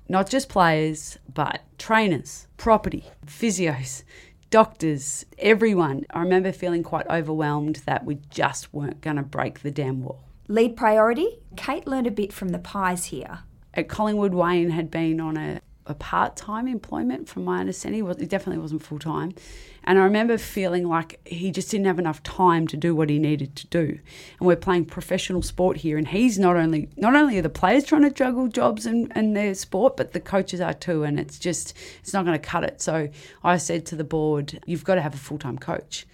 not 0.08 0.30
just 0.30 0.48
players, 0.48 1.18
but 1.32 1.60
trainers, 1.76 2.46
property, 2.56 3.04
physios, 3.26 4.02
doctors, 4.48 5.26
everyone. 5.38 6.06
I 6.08 6.20
remember 6.20 6.52
feeling 6.52 6.82
quite 6.82 7.06
overwhelmed 7.08 7.82
that 7.84 8.06
we 8.06 8.18
just 8.30 8.72
weren't 8.72 9.02
going 9.02 9.16
to 9.16 9.22
break 9.22 9.60
the 9.60 9.70
damn 9.70 10.00
wall. 10.02 10.24
Lead 10.48 10.74
priority? 10.74 11.40
Kate 11.58 11.86
learned 11.86 12.06
a 12.06 12.10
bit 12.10 12.32
from 12.32 12.48
the 12.48 12.58
pies 12.58 13.06
here. 13.06 13.40
At 13.74 13.90
Collingwood, 13.90 14.32
Wayne 14.32 14.70
had 14.70 14.90
been 14.90 15.20
on 15.20 15.36
a, 15.36 15.60
a 15.88 15.94
part 15.94 16.36
time 16.36 16.68
employment, 16.68 17.28
from 17.28 17.44
my 17.44 17.60
understanding. 17.60 18.06
He 18.18 18.26
definitely 18.26 18.60
wasn't 18.60 18.82
full 18.82 18.98
time. 18.98 19.34
And 19.84 19.98
I 19.98 20.02
remember 20.02 20.36
feeling 20.36 20.86
like 20.86 21.20
he 21.26 21.50
just 21.50 21.70
didn't 21.70 21.86
have 21.86 21.98
enough 21.98 22.22
time 22.22 22.66
to 22.68 22.76
do 22.76 22.94
what 22.94 23.08
he 23.08 23.18
needed 23.18 23.56
to 23.56 23.66
do. 23.68 23.98
And 24.38 24.46
we're 24.46 24.56
playing 24.56 24.84
professional 24.84 25.42
sport 25.42 25.78
here, 25.78 25.96
and 25.96 26.06
he's 26.06 26.38
not 26.38 26.56
only 26.56 26.90
not 26.96 27.16
only 27.16 27.38
are 27.38 27.42
the 27.42 27.48
players 27.48 27.84
trying 27.84 28.02
to 28.02 28.10
juggle 28.10 28.48
jobs 28.48 28.86
and, 28.86 29.10
and 29.14 29.36
their 29.36 29.54
sport, 29.54 29.96
but 29.96 30.12
the 30.12 30.20
coaches 30.20 30.60
are 30.60 30.74
too. 30.74 31.04
And 31.04 31.18
it's 31.18 31.38
just 31.38 31.74
it's 32.00 32.12
not 32.12 32.24
going 32.24 32.38
to 32.38 32.46
cut 32.46 32.64
it. 32.64 32.80
So 32.80 33.08
I 33.42 33.56
said 33.56 33.86
to 33.86 33.96
the 33.96 34.04
board, 34.04 34.60
you've 34.66 34.84
got 34.84 34.96
to 34.96 35.02
have 35.02 35.14
a 35.14 35.18
full 35.18 35.38
time 35.38 35.58
coach 35.58 36.06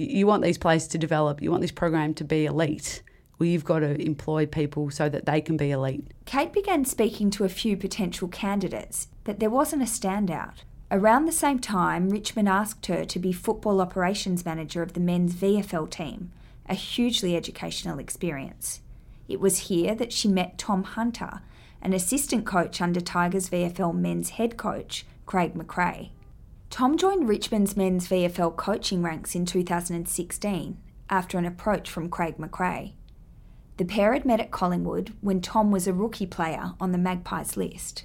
you 0.00 0.26
want 0.26 0.42
these 0.42 0.58
players 0.58 0.88
to 0.88 0.98
develop, 0.98 1.42
you 1.42 1.50
want 1.50 1.60
this 1.60 1.70
program 1.70 2.14
to 2.14 2.24
be 2.24 2.46
elite. 2.46 3.02
Well, 3.40 3.48
you've 3.48 3.64
got 3.64 3.78
to 3.78 3.98
employ 3.98 4.44
people 4.44 4.90
so 4.90 5.08
that 5.08 5.24
they 5.24 5.40
can 5.40 5.56
be 5.56 5.70
elite. 5.70 6.06
Kate 6.26 6.52
began 6.52 6.84
speaking 6.84 7.30
to 7.30 7.44
a 7.44 7.48
few 7.48 7.74
potential 7.74 8.28
candidates, 8.28 9.08
but 9.24 9.40
there 9.40 9.48
wasn't 9.48 9.80
a 9.80 9.86
standout. 9.86 10.58
Around 10.90 11.24
the 11.24 11.32
same 11.32 11.58
time, 11.58 12.10
Richmond 12.10 12.50
asked 12.50 12.84
her 12.86 13.06
to 13.06 13.18
be 13.18 13.32
football 13.32 13.80
operations 13.80 14.44
manager 14.44 14.82
of 14.82 14.92
the 14.92 15.00
men's 15.00 15.32
VFL 15.32 15.88
team, 15.88 16.32
a 16.68 16.74
hugely 16.74 17.34
educational 17.34 17.98
experience. 17.98 18.82
It 19.26 19.40
was 19.40 19.68
here 19.68 19.94
that 19.94 20.12
she 20.12 20.28
met 20.28 20.58
Tom 20.58 20.84
Hunter, 20.84 21.40
an 21.80 21.94
assistant 21.94 22.44
coach 22.44 22.82
under 22.82 23.00
Tigers 23.00 23.48
VFL 23.48 23.94
men's 23.94 24.30
head 24.30 24.58
coach, 24.58 25.06
Craig 25.24 25.54
McRae. 25.54 26.10
Tom 26.68 26.98
joined 26.98 27.26
Richmond's 27.26 27.74
men's 27.74 28.06
VFL 28.06 28.54
coaching 28.56 29.02
ranks 29.02 29.34
in 29.34 29.46
2016 29.46 30.76
after 31.08 31.38
an 31.38 31.46
approach 31.46 31.88
from 31.88 32.10
Craig 32.10 32.36
McRae. 32.36 32.92
The 33.80 33.86
pair 33.86 34.12
had 34.12 34.26
met 34.26 34.40
at 34.40 34.50
Collingwood 34.50 35.14
when 35.22 35.40
Tom 35.40 35.70
was 35.70 35.86
a 35.86 35.94
rookie 35.94 36.26
player 36.26 36.74
on 36.78 36.92
the 36.92 36.98
Magpies 36.98 37.56
list. 37.56 38.04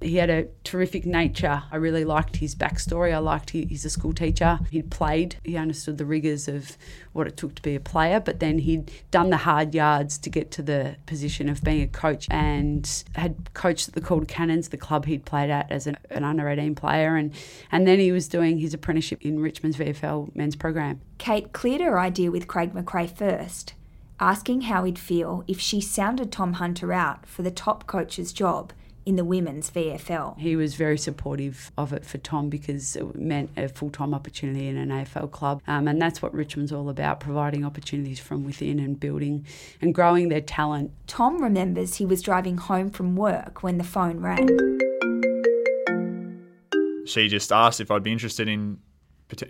He 0.00 0.16
had 0.16 0.30
a 0.30 0.48
terrific 0.64 1.06
nature. 1.06 1.62
I 1.70 1.76
really 1.76 2.04
liked 2.04 2.38
his 2.38 2.56
backstory. 2.56 3.14
I 3.14 3.18
liked 3.18 3.50
he, 3.50 3.64
he's 3.66 3.84
a 3.84 3.90
school 3.90 4.12
teacher. 4.12 4.58
He'd 4.72 4.90
played. 4.90 5.36
He 5.44 5.56
understood 5.56 5.98
the 5.98 6.04
rigours 6.04 6.48
of 6.48 6.76
what 7.12 7.28
it 7.28 7.36
took 7.36 7.54
to 7.54 7.62
be 7.62 7.76
a 7.76 7.80
player, 7.80 8.18
but 8.18 8.40
then 8.40 8.58
he'd 8.58 8.90
done 9.12 9.30
the 9.30 9.36
hard 9.36 9.76
yards 9.76 10.18
to 10.18 10.28
get 10.28 10.50
to 10.50 10.62
the 10.62 10.96
position 11.06 11.48
of 11.48 11.62
being 11.62 11.82
a 11.82 11.86
coach 11.86 12.26
and 12.28 13.04
had 13.14 13.54
coached 13.54 13.86
at 13.86 13.94
the 13.94 14.00
Calder 14.00 14.26
Cannons, 14.26 14.70
the 14.70 14.76
club 14.76 15.04
he'd 15.04 15.24
played 15.24 15.50
at 15.50 15.70
as 15.70 15.86
an, 15.86 15.98
an 16.10 16.24
under 16.24 16.48
18 16.48 16.74
player. 16.74 17.14
And, 17.14 17.32
and 17.70 17.86
then 17.86 18.00
he 18.00 18.10
was 18.10 18.26
doing 18.26 18.58
his 18.58 18.74
apprenticeship 18.74 19.22
in 19.22 19.38
Richmond's 19.38 19.76
VFL 19.76 20.34
men's 20.34 20.56
program. 20.56 21.00
Kate 21.18 21.52
cleared 21.52 21.80
her 21.80 22.00
idea 22.00 22.32
with 22.32 22.48
Craig 22.48 22.74
McRae 22.74 23.08
first, 23.08 23.74
asking 24.22 24.62
how 24.62 24.84
he'd 24.84 25.00
feel 25.00 25.42
if 25.48 25.58
she 25.58 25.80
sounded 25.80 26.30
Tom 26.30 26.54
Hunter 26.54 26.92
out 26.92 27.26
for 27.26 27.42
the 27.42 27.50
top 27.50 27.88
coach's 27.88 28.32
job 28.32 28.72
in 29.04 29.16
the 29.16 29.24
women's 29.24 29.68
VFL. 29.68 30.38
He 30.38 30.54
was 30.54 30.76
very 30.76 30.96
supportive 30.96 31.72
of 31.76 31.92
it 31.92 32.06
for 32.06 32.18
Tom 32.18 32.48
because 32.48 32.94
it 32.94 33.16
meant 33.16 33.50
a 33.56 33.68
full 33.68 33.90
time 33.90 34.14
opportunity 34.14 34.68
in 34.68 34.76
an 34.76 34.90
AFL 34.90 35.28
club. 35.32 35.60
Um, 35.66 35.88
and 35.88 36.00
that's 36.00 36.22
what 36.22 36.32
Richmond's 36.32 36.70
all 36.70 36.88
about 36.88 37.18
providing 37.18 37.64
opportunities 37.64 38.20
from 38.20 38.44
within 38.44 38.78
and 38.78 38.98
building 39.00 39.44
and 39.80 39.92
growing 39.92 40.28
their 40.28 40.40
talent. 40.40 40.92
Tom 41.08 41.42
remembers 41.42 41.96
he 41.96 42.06
was 42.06 42.22
driving 42.22 42.58
home 42.58 42.90
from 42.90 43.16
work 43.16 43.64
when 43.64 43.76
the 43.76 43.84
phone 43.84 44.20
rang. 44.20 44.46
She 47.06 47.26
just 47.26 47.50
asked 47.50 47.80
if 47.80 47.90
I'd 47.90 48.04
be 48.04 48.12
interested 48.12 48.46
in 48.46 48.78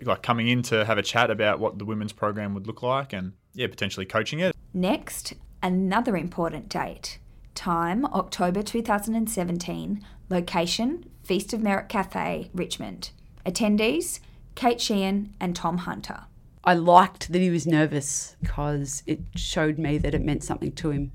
like 0.02 0.22
coming 0.22 0.48
in 0.48 0.62
to 0.62 0.84
have 0.84 0.98
a 0.98 1.02
chat 1.02 1.30
about 1.30 1.58
what 1.60 1.78
the 1.78 1.84
women's 1.84 2.12
program 2.12 2.54
would 2.54 2.66
look 2.66 2.82
like 2.82 3.12
and 3.12 3.32
yeah 3.54 3.66
potentially 3.66 4.06
coaching 4.06 4.38
it 4.40 4.54
Next, 4.74 5.34
another 5.62 6.16
important 6.16 6.68
date. 6.70 7.18
Time 7.54 8.06
October 8.06 8.62
2017. 8.62 10.02
Location 10.30 11.04
Feast 11.22 11.52
of 11.52 11.60
Merit 11.60 11.90
Cafe, 11.90 12.50
Richmond. 12.54 13.10
Attendees 13.44 14.20
Kate 14.54 14.78
Sheahan 14.78 15.28
and 15.38 15.54
Tom 15.54 15.78
Hunter. 15.78 16.22
I 16.64 16.74
liked 16.74 17.32
that 17.32 17.40
he 17.40 17.50
was 17.50 17.66
nervous 17.66 18.36
because 18.40 19.02
it 19.06 19.20
showed 19.34 19.78
me 19.78 19.98
that 19.98 20.14
it 20.14 20.22
meant 20.22 20.42
something 20.42 20.72
to 20.72 20.90
him. 20.90 21.12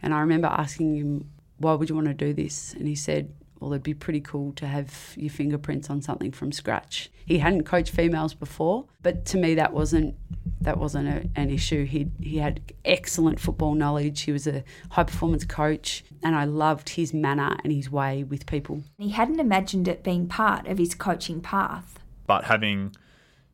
And 0.00 0.14
I 0.14 0.20
remember 0.20 0.48
asking 0.48 0.96
him, 0.96 1.30
Why 1.58 1.74
would 1.74 1.90
you 1.90 1.94
want 1.94 2.08
to 2.08 2.14
do 2.14 2.32
this? 2.32 2.72
And 2.72 2.88
he 2.88 2.94
said, 2.94 3.34
Well, 3.64 3.72
it'd 3.72 3.82
be 3.82 3.94
pretty 3.94 4.20
cool 4.20 4.52
to 4.56 4.66
have 4.66 5.14
your 5.16 5.30
fingerprints 5.30 5.88
on 5.88 6.02
something 6.02 6.32
from 6.32 6.52
scratch. 6.52 7.10
He 7.24 7.38
hadn't 7.38 7.62
coached 7.62 7.94
females 7.94 8.34
before, 8.34 8.84
but 9.00 9.24
to 9.24 9.38
me, 9.38 9.54
that 9.54 9.72
wasn't 9.72 10.16
that 10.60 10.76
wasn't 10.76 11.08
a, 11.08 11.40
an 11.40 11.48
issue. 11.48 11.86
He 11.86 12.10
he 12.20 12.36
had 12.36 12.60
excellent 12.84 13.40
football 13.40 13.74
knowledge. 13.74 14.20
He 14.20 14.32
was 14.32 14.46
a 14.46 14.64
high 14.90 15.04
performance 15.04 15.46
coach, 15.46 16.04
and 16.22 16.36
I 16.36 16.44
loved 16.44 16.90
his 16.90 17.14
manner 17.14 17.56
and 17.64 17.72
his 17.72 17.90
way 17.90 18.22
with 18.22 18.44
people. 18.44 18.82
He 18.98 19.08
hadn't 19.08 19.40
imagined 19.40 19.88
it 19.88 20.04
being 20.04 20.28
part 20.28 20.66
of 20.66 20.76
his 20.76 20.94
coaching 20.94 21.40
path. 21.40 21.98
But 22.26 22.44
having 22.44 22.94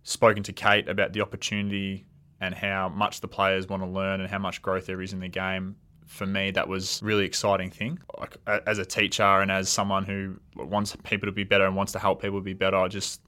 spoken 0.03 0.43
to 0.43 0.53
Kate 0.53 0.89
about 0.89 1.13
the 1.13 1.21
opportunity 1.21 2.05
and 2.41 2.53
how 2.53 2.89
much 2.89 3.21
the 3.21 3.29
players 3.29 3.69
want 3.69 3.85
to 3.85 3.89
learn 3.89 4.21
and 4.21 4.29
how 4.29 4.41
much 4.41 4.61
growth 4.61 4.87
there 4.87 5.01
is 5.03 5.13
in 5.13 5.21
the 5.21 5.29
game, 5.29 5.77
for 6.11 6.27
me, 6.27 6.51
that 6.51 6.69
was 6.69 7.01
really 7.03 7.25
exciting 7.25 7.71
thing. 7.71 7.99
Like, 8.19 8.37
as 8.67 8.79
a 8.79 8.85
teacher 8.85 9.23
and 9.23 9.51
as 9.51 9.69
someone 9.69 10.05
who 10.05 10.39
wants 10.57 10.95
people 11.05 11.27
to 11.27 11.33
be 11.33 11.45
better 11.45 11.65
and 11.65 11.77
wants 11.77 11.93
to 11.93 11.99
help 11.99 12.21
people 12.21 12.41
be 12.41 12.53
better, 12.53 12.77
I 12.77 12.89
just 12.89 13.21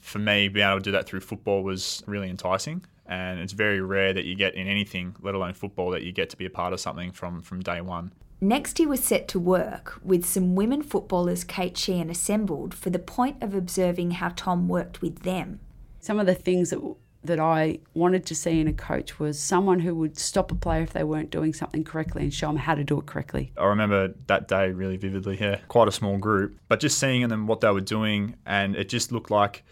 for 0.00 0.18
me, 0.18 0.48
being 0.48 0.66
able 0.66 0.78
to 0.78 0.82
do 0.82 0.92
that 0.92 1.06
through 1.06 1.20
football 1.20 1.62
was 1.62 2.02
really 2.06 2.28
enticing. 2.28 2.84
And 3.06 3.40
it's 3.40 3.52
very 3.52 3.80
rare 3.80 4.12
that 4.12 4.24
you 4.24 4.34
get 4.34 4.54
in 4.54 4.66
anything, 4.66 5.16
let 5.20 5.34
alone 5.34 5.54
football, 5.54 5.90
that 5.90 6.02
you 6.02 6.12
get 6.12 6.30
to 6.30 6.36
be 6.36 6.46
a 6.46 6.50
part 6.50 6.72
of 6.72 6.80
something 6.80 7.12
from, 7.12 7.42
from 7.42 7.60
day 7.60 7.80
one. 7.80 8.12
Next, 8.40 8.78
he 8.78 8.86
was 8.86 9.04
set 9.04 9.28
to 9.28 9.38
work 9.38 10.00
with 10.02 10.24
some 10.24 10.54
women 10.54 10.82
footballers 10.82 11.44
Kate 11.44 11.74
Sheahan 11.74 12.08
assembled 12.08 12.72
for 12.72 12.88
the 12.88 12.98
point 12.98 13.42
of 13.42 13.54
observing 13.54 14.12
how 14.12 14.32
Tom 14.34 14.68
worked 14.68 15.02
with 15.02 15.20
them. 15.20 15.60
Some 15.98 16.18
of 16.18 16.26
the 16.26 16.34
things 16.34 16.70
that 16.70 16.80
that 17.22 17.38
I 17.38 17.80
wanted 17.94 18.24
to 18.26 18.34
see 18.34 18.60
in 18.60 18.68
a 18.68 18.72
coach 18.72 19.18
was 19.18 19.38
someone 19.38 19.80
who 19.80 19.94
would 19.94 20.18
stop 20.18 20.50
a 20.50 20.54
player 20.54 20.82
if 20.82 20.92
they 20.92 21.04
weren't 21.04 21.30
doing 21.30 21.52
something 21.52 21.84
correctly 21.84 22.22
and 22.22 22.32
show 22.32 22.46
them 22.46 22.56
how 22.56 22.74
to 22.74 22.84
do 22.84 22.98
it 22.98 23.06
correctly. 23.06 23.52
I 23.58 23.66
remember 23.66 24.14
that 24.26 24.48
day 24.48 24.70
really 24.70 24.96
vividly. 24.96 25.38
Yeah, 25.38 25.56
quite 25.68 25.88
a 25.88 25.92
small 25.92 26.16
group, 26.16 26.56
but 26.68 26.80
just 26.80 26.98
seeing 26.98 27.28
them 27.28 27.46
what 27.46 27.60
they 27.60 27.70
were 27.70 27.80
doing, 27.80 28.36
and 28.46 28.74
it 28.74 28.88
just 28.88 29.12
looked 29.12 29.30
like 29.30 29.64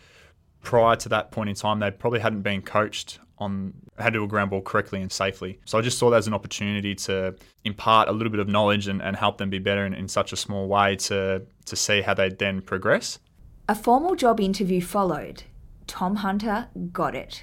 prior 0.63 0.97
to 0.97 1.09
that 1.09 1.31
point 1.31 1.49
in 1.49 1.55
time, 1.55 1.79
they 1.79 1.91
probably 1.91 2.21
hadn't 2.21 2.43
been 2.43 2.61
coached 2.61 3.19
on 3.39 3.73
how 3.99 4.07
to 4.07 4.11
do 4.11 4.25
a 4.25 4.29
ground 4.29 4.51
ball 4.51 4.61
correctly 4.61 5.01
and 5.01 5.11
safely. 5.11 5.61
So 5.65 5.79
I 5.79 5.81
just 5.81 5.99
saw 5.99 6.11
that 6.11 6.17
as 6.17 6.27
an 6.27 6.35
opportunity 6.35 6.95
to 6.97 7.37
impart 7.65 8.09
a 8.09 8.13
little 8.13 8.31
bit 8.31 8.41
of 8.41 8.49
knowledge 8.49 8.89
and, 8.89 9.01
and 9.01 9.17
help 9.17 9.39
them 9.39 9.49
be 9.49 9.61
better 9.61 9.87
in, 9.87 9.95
in 9.95 10.09
such 10.09 10.33
a 10.33 10.37
small 10.37 10.67
way 10.67 10.97
to, 10.97 11.43
to 11.67 11.77
see 11.77 12.03
how 12.03 12.15
they 12.15 12.31
then 12.31 12.61
progress. 12.61 13.21
A 13.69 13.75
formal 13.75 14.17
job 14.17 14.41
interview 14.41 14.81
followed. 14.81 15.45
Tom 15.89 16.17
Hunter 16.17 16.69
got 16.93 17.17
it. 17.17 17.43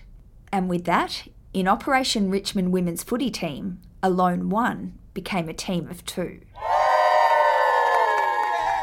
And 0.53 0.69
with 0.69 0.85
that, 0.85 1.27
in 1.53 1.67
Operation 1.67 2.29
Richmond 2.29 2.71
Women's 2.71 3.03
Footy 3.03 3.29
Team, 3.29 3.81
alone 4.01 4.49
one 4.49 4.97
became 5.13 5.49
a 5.49 5.53
team 5.53 5.89
of 5.89 6.05
two. 6.05 6.39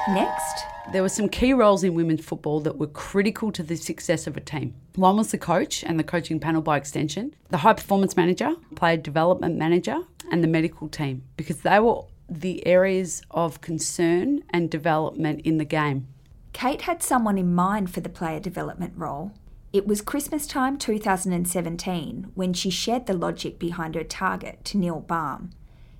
Next, 0.08 0.64
there 0.92 1.00
were 1.00 1.08
some 1.08 1.28
key 1.28 1.52
roles 1.52 1.84
in 1.84 1.94
women's 1.94 2.24
football 2.24 2.60
that 2.60 2.76
were 2.76 2.88
critical 2.88 3.52
to 3.52 3.62
the 3.62 3.76
success 3.76 4.26
of 4.26 4.36
a 4.36 4.40
team. 4.40 4.74
One 4.96 5.16
was 5.16 5.30
the 5.30 5.38
coach 5.38 5.84
and 5.84 5.98
the 5.98 6.04
coaching 6.04 6.40
panel 6.40 6.60
by 6.60 6.76
extension, 6.76 7.34
the 7.50 7.58
high 7.58 7.74
performance 7.74 8.16
manager, 8.16 8.56
player 8.74 8.96
development 8.96 9.56
manager, 9.56 9.98
and 10.30 10.42
the 10.42 10.48
medical 10.48 10.88
team, 10.88 11.22
because 11.36 11.60
they 11.60 11.78
were 11.78 12.02
the 12.28 12.66
areas 12.66 13.22
of 13.30 13.60
concern 13.60 14.42
and 14.50 14.70
development 14.70 15.42
in 15.42 15.58
the 15.58 15.64
game. 15.64 16.08
Kate 16.52 16.82
had 16.82 17.02
someone 17.02 17.38
in 17.38 17.54
mind 17.54 17.94
for 17.94 18.00
the 18.00 18.08
player 18.08 18.40
development 18.40 18.94
role. 18.96 19.32
It 19.72 19.86
was 19.86 20.02
Christmas 20.02 20.46
time 20.46 20.76
2017 20.76 22.32
when 22.34 22.52
she 22.52 22.68
shared 22.68 23.06
the 23.06 23.14
logic 23.14 23.58
behind 23.58 23.94
her 23.94 24.04
target 24.04 24.62
to 24.66 24.76
Neil 24.76 25.00
Balme. 25.00 25.50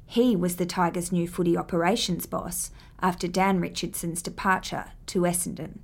He 0.04 0.36
was 0.36 0.56
the 0.56 0.66
Tigers' 0.66 1.10
new 1.10 1.26
footy 1.26 1.56
operations 1.56 2.26
boss 2.26 2.70
after 3.00 3.26
Dan 3.26 3.60
Richardson's 3.60 4.20
departure 4.20 4.92
to 5.06 5.20
Essendon. 5.22 5.78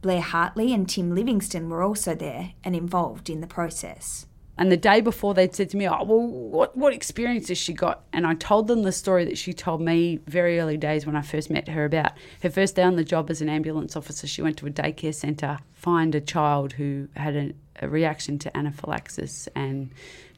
Blair 0.00 0.20
Hartley 0.20 0.72
and 0.72 0.88
Tim 0.88 1.12
Livingston 1.12 1.68
were 1.68 1.82
also 1.82 2.14
there 2.14 2.52
and 2.62 2.76
involved 2.76 3.28
in 3.28 3.40
the 3.40 3.48
process. 3.48 4.26
And 4.56 4.70
the 4.70 4.76
day 4.76 5.00
before, 5.00 5.34
they'd 5.34 5.54
said 5.54 5.70
to 5.70 5.76
me, 5.76 5.88
Oh, 5.88 6.04
well, 6.04 6.26
what, 6.26 6.76
what 6.76 6.92
experience 6.92 7.48
has 7.48 7.58
she 7.58 7.72
got? 7.72 8.04
And 8.12 8.26
I 8.26 8.34
told 8.34 8.68
them 8.68 8.82
the 8.82 8.92
story 8.92 9.24
that 9.24 9.36
she 9.36 9.52
told 9.52 9.80
me 9.80 10.20
very 10.26 10.60
early 10.60 10.76
days 10.76 11.06
when 11.06 11.16
I 11.16 11.22
first 11.22 11.50
met 11.50 11.68
her 11.68 11.84
about 11.84 12.12
her 12.42 12.50
first 12.50 12.76
day 12.76 12.82
on 12.82 12.96
the 12.96 13.04
job 13.04 13.30
as 13.30 13.40
an 13.40 13.48
ambulance 13.48 13.96
officer. 13.96 14.26
She 14.26 14.42
went 14.42 14.56
to 14.58 14.66
a 14.66 14.70
daycare 14.70 15.14
centre, 15.14 15.58
find 15.72 16.14
a 16.14 16.20
child 16.20 16.74
who 16.74 17.08
had 17.16 17.34
a, 17.34 17.52
a 17.80 17.88
reaction 17.88 18.38
to 18.40 18.56
anaphylaxis 18.56 19.48
and 19.56 19.90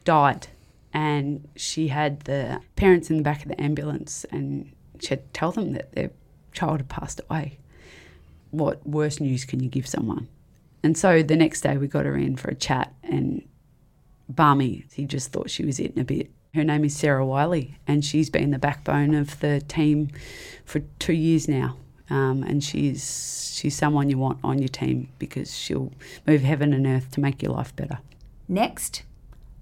died 0.03 0.47
and 0.93 1.47
she 1.55 1.89
had 1.89 2.21
the 2.21 2.59
parents 2.75 3.11
in 3.11 3.17
the 3.17 3.23
back 3.23 3.43
of 3.43 3.49
the 3.49 3.61
ambulance 3.61 4.25
and 4.31 4.71
she'd 4.99 5.21
tell 5.31 5.51
them 5.51 5.73
that 5.73 5.91
their 5.91 6.09
child 6.53 6.79
had 6.79 6.89
passed 6.89 7.21
away. 7.29 7.59
What 8.49 8.83
worse 8.87 9.19
news 9.19 9.45
can 9.45 9.61
you 9.61 9.69
give 9.69 9.85
someone? 9.85 10.27
And 10.81 10.97
so 10.97 11.21
the 11.21 11.35
next 11.35 11.61
day 11.61 11.77
we 11.77 11.87
got 11.87 12.05
her 12.05 12.15
in 12.15 12.35
for 12.35 12.49
a 12.49 12.55
chat 12.55 12.93
and 13.03 13.47
Barmy, 14.29 14.85
he 14.93 15.05
just 15.05 15.31
thought 15.31 15.49
she 15.49 15.65
was 15.65 15.79
eating 15.79 15.99
a 15.99 16.05
bit. 16.05 16.31
Her 16.53 16.63
name 16.63 16.85
is 16.85 16.95
Sarah 16.95 17.25
Wiley 17.25 17.77
and 17.87 18.03
she's 18.03 18.29
been 18.29 18.51
the 18.51 18.59
backbone 18.59 19.13
of 19.13 19.39
the 19.39 19.61
team 19.61 20.09
for 20.65 20.79
two 20.99 21.13
years 21.13 21.47
now. 21.47 21.77
Um, 22.09 22.43
and 22.43 22.63
she's 22.63 23.53
she's 23.53 23.75
someone 23.75 24.09
you 24.09 24.17
want 24.17 24.39
on 24.43 24.59
your 24.59 24.69
team 24.69 25.09
because 25.19 25.55
she'll 25.55 25.91
move 26.25 26.41
heaven 26.41 26.71
and 26.73 26.87
earth 26.87 27.11
to 27.11 27.19
make 27.19 27.43
your 27.43 27.51
life 27.51 27.75
better. 27.75 27.99
Next, 28.47 29.03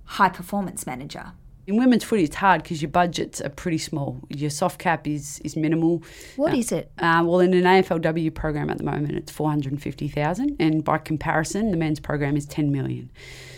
high 0.06 0.30
performance 0.30 0.86
manager. 0.86 1.32
In 1.68 1.78
women's 1.78 2.04
footy, 2.04 2.24
it's 2.24 2.36
hard 2.36 2.62
because 2.62 2.84
your 2.84 2.92
budgets 2.92 3.42
are 3.42 3.50
pretty 3.50 3.80
small. 3.80 4.22
Your 4.30 4.52
soft 4.52 4.78
cap 4.78 5.08
is 5.08 5.40
is 5.44 5.56
minimal. 5.56 6.04
What 6.36 6.54
is 6.54 6.72
it? 6.72 6.92
Uh, 7.00 7.24
well, 7.26 7.40
in 7.40 7.56
an 7.56 7.64
AFLW 7.64 8.36
program 8.36 8.70
at 8.70 8.78
the 8.78 8.84
moment, 8.84 9.14
it's 9.14 9.32
four 9.32 9.50
hundred 9.50 9.72
and 9.72 9.82
fifty 9.82 10.08
thousand, 10.08 10.56
and 10.60 10.84
by 10.84 11.00
comparison, 11.00 11.72
the 11.72 11.78
men's 11.78 12.00
program 12.00 12.38
is 12.38 12.46
ten 12.46 12.72
million. 12.72 13.10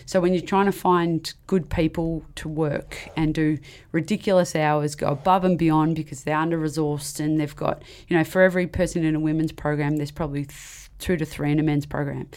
So 0.08 0.22
when 0.22 0.34
you're 0.34 0.42
trying 0.42 0.68
to 0.68 0.72
find 0.72 1.34
good 1.48 1.70
people 1.70 2.24
to 2.36 2.48
work 2.48 3.10
and 3.18 3.36
do 3.36 3.58
ridiculous 3.92 4.56
hours, 4.56 4.96
go 4.96 5.08
above 5.10 5.44
and 5.44 5.60
beyond 5.60 5.98
because 5.98 6.24
they're 6.24 6.38
under 6.38 6.58
resourced 6.58 7.20
and 7.20 7.38
they've 7.38 7.56
got, 7.56 7.84
you 8.08 8.16
know, 8.16 8.24
for 8.24 8.42
every 8.42 8.68
person 8.68 9.04
in 9.04 9.16
a 9.16 9.20
women's 9.20 9.52
program, 9.52 9.98
there's 9.98 10.12
probably 10.12 10.46
th- 10.46 10.90
two 10.98 11.18
to 11.18 11.26
three 11.26 11.52
in 11.52 11.60
a 11.60 11.64
men's 11.64 11.86
program. 11.86 12.30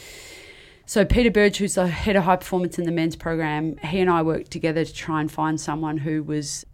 So 0.85 1.05
Peter 1.05 1.31
Birch, 1.31 1.59
who's 1.59 1.77
the 1.77 1.87
head 1.87 2.17
of 2.17 2.25
high 2.25 2.35
performance 2.35 2.77
in 2.77 2.87
the 2.87 2.91
men's 2.91 3.15
program, 3.15 3.77
he 3.77 4.01
and 4.01 4.11
I 4.11 4.23
worked 4.23 4.51
together 4.51 4.85
to 4.85 4.93
try 4.93 5.21
and 5.21 5.31
find 5.31 5.61
someone 5.61 5.99
who 5.99 6.25
was 6.25 6.67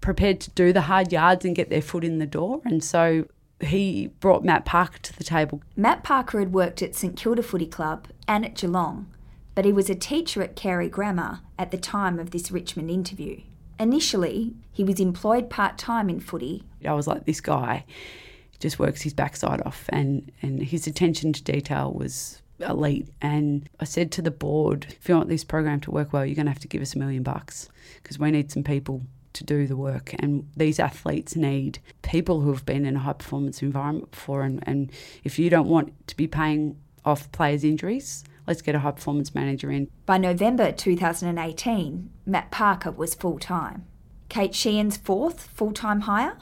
prepared 0.00 0.40
to 0.40 0.50
do 0.52 0.72
the 0.72 0.80
hard 0.82 1.12
yards 1.12 1.44
and 1.44 1.54
get 1.54 1.68
their 1.68 1.82
foot 1.82 2.04
in 2.04 2.20
the 2.20 2.26
door. 2.26 2.62
And 2.64 2.82
so 2.82 3.26
he 3.60 4.06
brought 4.20 4.44
Matt 4.44 4.64
Parker 4.64 4.98
to 5.00 5.18
the 5.18 5.24
table. 5.24 5.62
Matt 5.76 6.02
Parker 6.02 6.38
had 6.38 6.54
worked 6.54 6.80
at 6.80 6.94
St 6.94 7.14
Kilda 7.16 7.42
Footy 7.42 7.66
Club 7.66 8.08
and 8.26 8.46
at 8.46 8.54
Geelong, 8.54 9.12
but 9.58 9.64
he 9.64 9.72
was 9.72 9.90
a 9.90 9.94
teacher 9.96 10.40
at 10.40 10.54
Carey 10.54 10.88
Grammar 10.88 11.40
at 11.58 11.72
the 11.72 11.76
time 11.76 12.20
of 12.20 12.30
this 12.30 12.52
Richmond 12.52 12.92
interview. 12.92 13.40
Initially, 13.80 14.54
he 14.70 14.84
was 14.84 15.00
employed 15.00 15.50
part 15.50 15.76
time 15.76 16.08
in 16.08 16.20
footy. 16.20 16.62
I 16.86 16.92
was 16.92 17.08
like, 17.08 17.24
this 17.24 17.40
guy 17.40 17.84
just 18.60 18.78
works 18.78 19.02
his 19.02 19.14
backside 19.14 19.60
off, 19.66 19.86
and, 19.88 20.30
and 20.42 20.62
his 20.62 20.86
attention 20.86 21.32
to 21.32 21.42
detail 21.42 21.92
was 21.92 22.40
elite. 22.60 23.08
And 23.20 23.68
I 23.80 23.84
said 23.84 24.12
to 24.12 24.22
the 24.22 24.30
board, 24.30 24.86
if 24.90 25.08
you 25.08 25.16
want 25.16 25.28
this 25.28 25.42
program 25.42 25.80
to 25.80 25.90
work 25.90 26.12
well, 26.12 26.24
you're 26.24 26.36
going 26.36 26.46
to 26.46 26.52
have 26.52 26.62
to 26.62 26.68
give 26.68 26.80
us 26.80 26.94
a 26.94 26.98
million 27.00 27.24
bucks 27.24 27.68
because 28.00 28.16
we 28.16 28.30
need 28.30 28.52
some 28.52 28.62
people 28.62 29.02
to 29.32 29.42
do 29.42 29.66
the 29.66 29.76
work. 29.76 30.14
And 30.20 30.48
these 30.56 30.78
athletes 30.78 31.34
need 31.34 31.80
people 32.02 32.42
who 32.42 32.52
have 32.52 32.64
been 32.64 32.86
in 32.86 32.94
a 32.94 33.00
high 33.00 33.12
performance 33.12 33.60
environment 33.60 34.12
before. 34.12 34.42
And, 34.42 34.62
and 34.68 34.92
if 35.24 35.36
you 35.36 35.50
don't 35.50 35.66
want 35.66 36.06
to 36.06 36.16
be 36.16 36.28
paying 36.28 36.76
off 37.04 37.32
players' 37.32 37.64
injuries, 37.64 38.22
let's 38.48 38.62
get 38.62 38.74
a 38.74 38.80
high 38.80 38.90
performance 38.90 39.34
manager 39.34 39.70
in. 39.70 39.88
By 40.06 40.18
November 40.18 40.72
2018, 40.72 42.10
Matt 42.26 42.50
Parker 42.50 42.90
was 42.90 43.14
full 43.14 43.38
time. 43.38 43.84
Kate 44.28 44.52
Sheahan's 44.52 44.96
fourth 44.96 45.48
full 45.48 45.72
time 45.72 46.00
hire? 46.00 46.38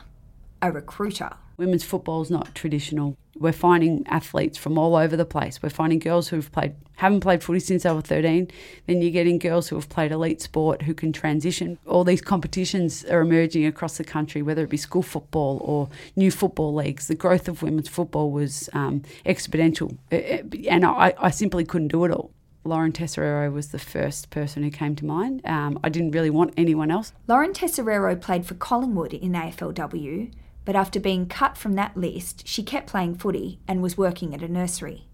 A 0.62 0.72
recruiter. 0.72 1.32
Women's 1.58 1.84
football 1.84 2.22
is 2.22 2.30
not 2.30 2.54
traditional. 2.54 3.16
We're 3.36 3.52
finding 3.52 4.06
athletes 4.06 4.56
from 4.56 4.78
all 4.78 4.96
over 4.96 5.16
the 5.16 5.24
place. 5.24 5.62
We're 5.62 5.68
finding 5.68 5.98
girls 5.98 6.28
who've 6.28 6.50
played 6.50 6.76
haven't 6.96 7.20
played 7.20 7.42
footy 7.42 7.60
since 7.60 7.84
they 7.84 7.92
were 7.92 8.00
13. 8.00 8.50
Then 8.86 9.02
you're 9.02 9.10
getting 9.10 9.38
girls 9.38 9.68
who 9.68 9.76
have 9.76 9.88
played 9.88 10.12
elite 10.12 10.42
sport 10.42 10.82
who 10.82 10.94
can 10.94 11.12
transition. 11.12 11.78
All 11.86 12.04
these 12.04 12.20
competitions 12.20 13.04
are 13.04 13.20
emerging 13.20 13.66
across 13.66 13.96
the 13.96 14.04
country, 14.04 14.42
whether 14.42 14.64
it 14.64 14.70
be 14.70 14.76
school 14.76 15.02
football 15.02 15.58
or 15.62 15.88
new 16.16 16.30
football 16.30 16.74
leagues. 16.74 17.06
The 17.06 17.14
growth 17.14 17.48
of 17.48 17.62
women's 17.62 17.88
football 17.88 18.30
was 18.30 18.68
um, 18.72 19.02
exponential, 19.24 19.96
and 20.10 20.84
I, 20.84 21.14
I 21.18 21.30
simply 21.30 21.64
couldn't 21.64 21.88
do 21.88 22.04
it 22.04 22.10
all. 22.10 22.30
Lauren 22.64 22.92
Tesoriero 22.92 23.52
was 23.52 23.68
the 23.68 23.78
first 23.78 24.30
person 24.30 24.62
who 24.62 24.70
came 24.70 24.96
to 24.96 25.04
mind. 25.04 25.40
Um, 25.44 25.78
I 25.84 25.88
didn't 25.88 26.10
really 26.10 26.30
want 26.30 26.52
anyone 26.56 26.90
else. 26.90 27.12
Lauren 27.28 27.52
Tesoriero 27.52 28.20
played 28.20 28.44
for 28.44 28.54
Collingwood 28.54 29.14
in 29.14 29.32
AFLW, 29.32 30.32
but 30.64 30.74
after 30.74 30.98
being 30.98 31.26
cut 31.26 31.56
from 31.56 31.74
that 31.74 31.96
list, 31.96 32.46
she 32.48 32.64
kept 32.64 32.88
playing 32.88 33.14
footy 33.14 33.60
and 33.68 33.82
was 33.82 33.96
working 33.96 34.34
at 34.34 34.42
a 34.42 34.48
nursery. 34.48 35.06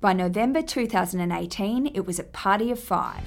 By 0.00 0.12
November 0.12 0.62
2018, 0.62 1.88
it 1.92 2.06
was 2.06 2.20
a 2.20 2.22
party 2.22 2.70
of 2.70 2.78
five. 2.78 3.24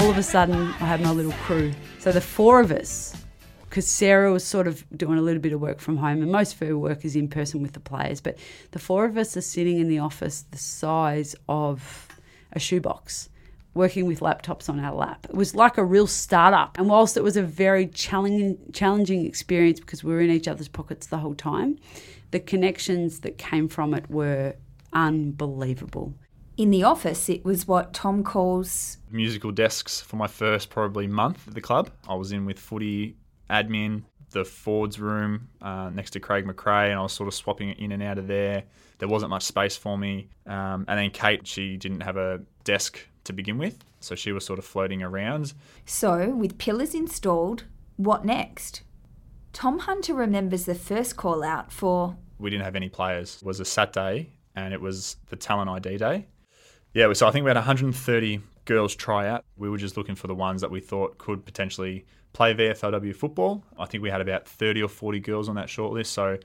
All 0.00 0.10
of 0.10 0.18
a 0.18 0.22
sudden, 0.24 0.56
I 0.56 0.86
had 0.86 1.00
my 1.00 1.12
little 1.12 1.30
crew. 1.44 1.72
So 2.00 2.10
the 2.10 2.20
four 2.20 2.58
of 2.58 2.72
us, 2.72 3.14
because 3.68 3.86
Sarah 3.86 4.32
was 4.32 4.42
sort 4.42 4.66
of 4.66 4.84
doing 4.96 5.16
a 5.16 5.22
little 5.22 5.40
bit 5.40 5.52
of 5.52 5.60
work 5.60 5.78
from 5.78 5.96
home, 5.96 6.22
and 6.22 6.32
most 6.32 6.54
of 6.54 6.58
her 6.66 6.76
work 6.76 7.04
is 7.04 7.14
in 7.14 7.28
person 7.28 7.62
with 7.62 7.74
the 7.74 7.80
players, 7.80 8.20
but 8.20 8.36
the 8.72 8.80
four 8.80 9.04
of 9.04 9.16
us 9.16 9.36
are 9.36 9.42
sitting 9.42 9.78
in 9.78 9.86
the 9.86 10.00
office 10.00 10.44
the 10.50 10.58
size 10.58 11.36
of 11.48 12.08
a 12.50 12.58
shoebox 12.58 13.29
working 13.74 14.06
with 14.06 14.20
laptops 14.20 14.68
on 14.68 14.80
our 14.80 14.94
lap. 14.94 15.26
It 15.28 15.34
was 15.34 15.54
like 15.54 15.78
a 15.78 15.84
real 15.84 16.06
startup. 16.06 16.76
And 16.78 16.88
whilst 16.88 17.16
it 17.16 17.22
was 17.22 17.36
a 17.36 17.42
very 17.42 17.86
challenging 17.86 18.58
challenging 18.72 19.26
experience 19.26 19.80
because 19.80 20.02
we 20.02 20.12
were 20.12 20.20
in 20.20 20.30
each 20.30 20.48
other's 20.48 20.68
pockets 20.68 21.06
the 21.06 21.18
whole 21.18 21.34
time, 21.34 21.78
the 22.30 22.40
connections 22.40 23.20
that 23.20 23.38
came 23.38 23.68
from 23.68 23.94
it 23.94 24.10
were 24.10 24.54
unbelievable. 24.92 26.14
In 26.56 26.70
the 26.70 26.82
office, 26.82 27.28
it 27.28 27.44
was 27.44 27.66
what 27.66 27.94
Tom 27.94 28.22
calls 28.22 28.98
musical 29.10 29.50
desks 29.50 30.00
for 30.00 30.16
my 30.16 30.26
first 30.26 30.68
probably 30.68 31.06
month 31.06 31.48
at 31.48 31.54
the 31.54 31.60
club. 31.60 31.90
I 32.06 32.14
was 32.14 32.32
in 32.32 32.44
with 32.44 32.58
footy 32.58 33.16
admin, 33.48 34.02
the 34.30 34.44
Fords 34.44 35.00
room 35.00 35.48
uh, 35.62 35.90
next 35.90 36.10
to 36.10 36.20
Craig 36.20 36.44
McRae, 36.46 36.90
and 36.90 36.98
I 36.98 37.02
was 37.02 37.12
sort 37.12 37.28
of 37.28 37.34
swapping 37.34 37.70
in 37.70 37.92
and 37.92 38.02
out 38.02 38.18
of 38.18 38.26
there. 38.26 38.64
There 38.98 39.08
wasn't 39.08 39.30
much 39.30 39.44
space 39.44 39.76
for 39.76 39.96
me. 39.96 40.28
Um, 40.46 40.84
and 40.86 40.98
then 40.98 41.10
Kate, 41.10 41.46
she 41.46 41.76
didn't 41.76 42.02
have 42.02 42.16
a 42.16 42.42
desk 42.64 43.00
to 43.24 43.32
begin 43.32 43.58
with. 43.58 43.84
So 44.00 44.14
she 44.14 44.32
was 44.32 44.44
sort 44.44 44.58
of 44.58 44.64
floating 44.64 45.02
around. 45.02 45.52
So, 45.84 46.30
with 46.30 46.58
pillars 46.58 46.94
installed, 46.94 47.64
what 47.96 48.24
next? 48.24 48.82
Tom 49.52 49.80
Hunter 49.80 50.14
remembers 50.14 50.64
the 50.64 50.74
first 50.74 51.16
call 51.16 51.42
out 51.42 51.72
for. 51.72 52.16
We 52.38 52.50
didn't 52.50 52.64
have 52.64 52.76
any 52.76 52.88
players. 52.88 53.38
It 53.42 53.46
was 53.46 53.60
a 53.60 53.64
Saturday 53.64 54.32
and 54.54 54.72
it 54.72 54.80
was 54.80 55.16
the 55.28 55.36
talent 55.36 55.70
ID 55.70 55.98
day. 55.98 56.26
Yeah, 56.94 57.12
so 57.12 57.28
I 57.28 57.30
think 57.30 57.44
we 57.44 57.50
had 57.50 57.56
130 57.56 58.40
girls 58.64 58.94
try 58.94 59.28
out. 59.28 59.44
We 59.56 59.68
were 59.68 59.78
just 59.78 59.96
looking 59.96 60.14
for 60.14 60.26
the 60.26 60.34
ones 60.34 60.60
that 60.60 60.70
we 60.70 60.80
thought 60.80 61.18
could 61.18 61.44
potentially 61.44 62.04
play 62.32 62.54
VFLW 62.54 63.14
football. 63.14 63.64
I 63.78 63.86
think 63.86 64.02
we 64.02 64.10
had 64.10 64.20
about 64.20 64.46
30 64.46 64.82
or 64.82 64.88
40 64.88 65.20
girls 65.20 65.48
on 65.48 65.56
that 65.56 65.66
shortlist. 65.66 66.06
So 66.06 66.38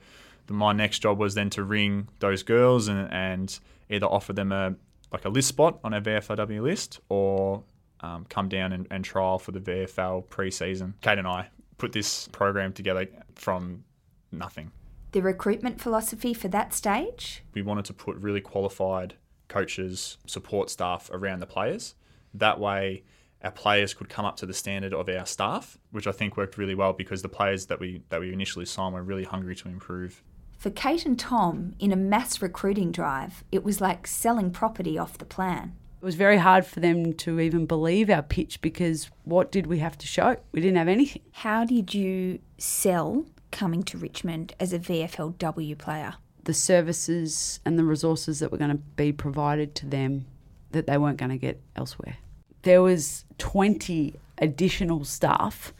the, 0.46 0.52
my 0.52 0.72
next 0.72 1.00
job 1.00 1.18
was 1.18 1.34
then 1.34 1.50
to 1.50 1.62
ring 1.62 2.08
those 2.18 2.42
girls 2.42 2.88
and, 2.88 3.10
and 3.12 3.58
either 3.88 4.06
offer 4.06 4.32
them 4.32 4.52
a, 4.52 4.74
like 5.16 5.24
a 5.24 5.30
list 5.30 5.48
spot 5.48 5.78
on 5.82 5.94
our 5.94 6.00
VFLW 6.00 6.60
list 6.60 7.00
or 7.08 7.62
um, 8.00 8.26
come 8.28 8.48
down 8.48 8.72
and, 8.72 8.86
and 8.90 9.02
trial 9.02 9.38
for 9.38 9.50
the 9.50 9.60
VFL 9.60 10.28
pre-season. 10.28 10.94
Kate 11.00 11.18
and 11.18 11.26
I 11.26 11.48
put 11.78 11.92
this 11.92 12.28
program 12.28 12.72
together 12.74 13.06
from 13.34 13.84
nothing. 14.30 14.70
The 15.12 15.22
recruitment 15.22 15.80
philosophy 15.80 16.34
for 16.34 16.48
that 16.48 16.74
stage? 16.74 17.42
We 17.54 17.62
wanted 17.62 17.86
to 17.86 17.94
put 17.94 18.16
really 18.16 18.42
qualified 18.42 19.14
coaches, 19.48 20.18
support 20.26 20.68
staff 20.68 21.08
around 21.10 21.40
the 21.40 21.46
players. 21.46 21.94
That 22.34 22.60
way, 22.60 23.02
our 23.42 23.50
players 23.50 23.94
could 23.94 24.10
come 24.10 24.26
up 24.26 24.36
to 24.36 24.46
the 24.46 24.52
standard 24.52 24.92
of 24.92 25.08
our 25.08 25.24
staff, 25.24 25.78
which 25.92 26.06
I 26.06 26.12
think 26.12 26.36
worked 26.36 26.58
really 26.58 26.74
well 26.74 26.92
because 26.92 27.22
the 27.22 27.30
players 27.30 27.66
that 27.66 27.80
we 27.80 28.02
that 28.10 28.20
we 28.20 28.34
initially 28.34 28.66
signed 28.66 28.92
were 28.92 29.02
really 29.02 29.24
hungry 29.24 29.56
to 29.56 29.68
improve. 29.68 30.22
For 30.58 30.70
Kate 30.70 31.04
and 31.04 31.18
Tom, 31.18 31.74
in 31.78 31.92
a 31.92 31.96
mass 31.96 32.40
recruiting 32.40 32.90
drive, 32.90 33.44
it 33.52 33.62
was 33.62 33.80
like 33.80 34.06
selling 34.06 34.50
property 34.50 34.98
off 34.98 35.18
the 35.18 35.24
plan. 35.24 35.74
It 36.00 36.04
was 36.04 36.14
very 36.14 36.38
hard 36.38 36.64
for 36.64 36.80
them 36.80 37.12
to 37.14 37.40
even 37.40 37.66
believe 37.66 38.08
our 38.08 38.22
pitch 38.22 38.60
because 38.60 39.10
what 39.24 39.52
did 39.52 39.66
we 39.66 39.78
have 39.80 39.98
to 39.98 40.06
show? 40.06 40.36
We 40.52 40.60
didn't 40.60 40.76
have 40.76 40.88
anything. 40.88 41.22
How 41.32 41.64
did 41.64 41.94
you 41.94 42.40
sell 42.58 43.26
coming 43.50 43.82
to 43.84 43.98
Richmond 43.98 44.54
as 44.58 44.72
a 44.72 44.78
VFLW 44.78 45.76
player? 45.78 46.14
The 46.44 46.54
services 46.54 47.60
and 47.64 47.78
the 47.78 47.84
resources 47.84 48.38
that 48.38 48.50
were 48.52 48.58
going 48.58 48.70
to 48.70 48.76
be 48.76 49.12
provided 49.12 49.74
to 49.76 49.86
them 49.86 50.26
that 50.70 50.86
they 50.86 50.96
weren't 50.96 51.18
going 51.18 51.30
to 51.30 51.38
get 51.38 51.60
elsewhere. 51.74 52.16
There 52.62 52.82
was 52.82 53.24
20 53.38 54.14
additional 54.38 55.04
staff 55.04 55.72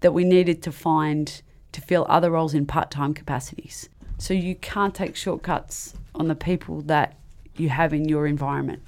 that 0.00 0.12
we 0.12 0.24
needed 0.24 0.62
to 0.62 0.72
find 0.72 1.42
to 1.72 1.80
fill 1.80 2.06
other 2.08 2.30
roles 2.30 2.54
in 2.54 2.66
part-time 2.66 3.14
capacities. 3.14 3.88
So 4.18 4.34
you 4.34 4.54
can't 4.54 4.94
take 4.94 5.16
shortcuts 5.16 5.94
on 6.14 6.28
the 6.28 6.34
people 6.34 6.80
that 6.82 7.16
you 7.56 7.68
have 7.68 7.92
in 7.92 8.08
your 8.08 8.26
environment. 8.26 8.82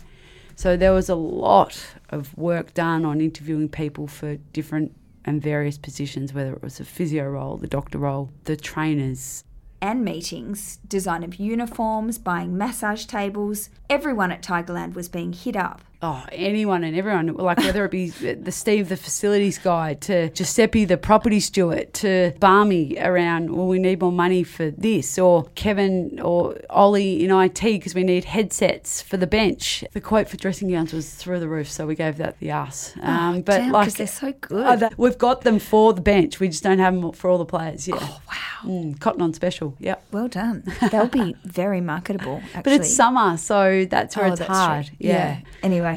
So 0.55 0.77
there 0.77 0.93
was 0.93 1.09
a 1.09 1.15
lot 1.15 1.79
of 2.09 2.37
work 2.37 2.73
done 2.73 3.05
on 3.05 3.21
interviewing 3.21 3.69
people 3.69 4.07
for 4.07 4.37
different 4.37 4.95
and 5.25 5.43
various 5.43 5.77
positions, 5.77 6.33
whether 6.33 6.53
it 6.53 6.62
was 6.62 6.81
a 6.81 6.85
physio 6.85 7.29
role, 7.29 7.57
the 7.57 7.67
doctor 7.67 7.99
role, 7.99 8.31
the 8.45 8.57
trainers. 8.57 9.45
And 9.83 10.05
meetings, 10.05 10.79
design 10.89 11.23
of 11.23 11.35
uniforms, 11.35 12.17
buying 12.17 12.57
massage 12.57 13.05
tables. 13.05 13.69
Everyone 13.91 14.33
at 14.33 14.43
Tigerland 14.43 14.95
was 14.95 15.09
being 15.09 15.33
hit 15.33 15.57
up 15.57 15.83
oh, 16.07 16.25
anyone 16.33 16.85
and 16.85 16.97
everyone, 16.97 17.27
like 17.35 17.59
whether 17.59 17.85
it 17.85 17.90
be 17.90 18.11
the 18.11 18.53
Steve, 18.53 18.88
the 18.88 18.97
facilities 18.97 19.59
guy, 19.59 19.95
to 19.95 20.31
Giuseppe, 20.31 20.85
the 20.85 20.97
property 20.97 21.40
steward, 21.40 21.92
to 21.95 22.33
Barmy 22.38 22.97
around, 23.01 23.51
well, 23.55 23.66
we 23.66 23.79
need 23.79 24.01
more 24.01 24.12
money 24.12 24.42
for 24.45 24.71
this, 24.71 25.19
or 25.19 25.45
Kevin 25.55 26.21
or 26.23 26.57
Ollie 26.71 27.25
in 27.25 27.31
IT 27.31 27.61
because 27.61 27.95
we 27.95 28.05
need 28.05 28.25
headsets 28.25 29.03
for 29.03 29.16
the 29.16 29.27
bench. 29.27 29.85
The 29.92 30.01
quote 30.01 30.29
for 30.29 30.37
dressing 30.37 30.71
gowns 30.71 30.92
was 30.92 31.12
through 31.14 31.40
the 31.40 31.49
roof, 31.49 31.71
so 31.71 31.87
we 31.87 31.95
gave 31.95 32.16
that 32.19 32.38
the 32.38 32.51
ass. 32.51 32.95
Oh, 33.03 33.07
um, 33.07 33.37
oh, 33.37 33.42
but 33.42 33.59
damn, 33.59 33.73
like, 33.73 33.92
they're 33.95 34.07
so 34.07 34.33
good. 34.33 34.83
Uh, 34.83 34.90
we've 34.97 35.19
got 35.19 35.42
them 35.42 35.59
for 35.59 35.92
the 35.92 36.01
bench. 36.01 36.38
We 36.40 36.49
just 36.49 36.62
don't 36.62 36.79
have 36.79 36.95
them 36.95 37.12
for 37.12 37.31
all 37.31 37.38
the 37.38 37.45
players. 37.45 37.88
Yeah. 37.88 37.97
Oh, 38.01 38.21
wow. 38.29 38.71
Mm, 38.71 38.99
cotton 39.01 39.23
on 39.23 39.33
special. 39.35 39.77
Yep. 39.79 40.03
Well 40.12 40.29
done. 40.29 40.64
They'll 40.90 41.07
be 41.09 41.35
very 41.45 41.81
marketable, 41.81 42.42
actually. 42.55 42.62
But 42.66 42.73
it's 42.73 42.95
summer, 42.95 43.37
so 43.37 43.85
that's 43.88 44.16
where 44.16 44.27
Oh, 44.27 44.31
it's 44.33 44.38
that's 44.40 44.51
hard. 44.51 44.87
true. 44.87 44.97
yeah. 44.99 45.40
Anyway, 45.62 45.96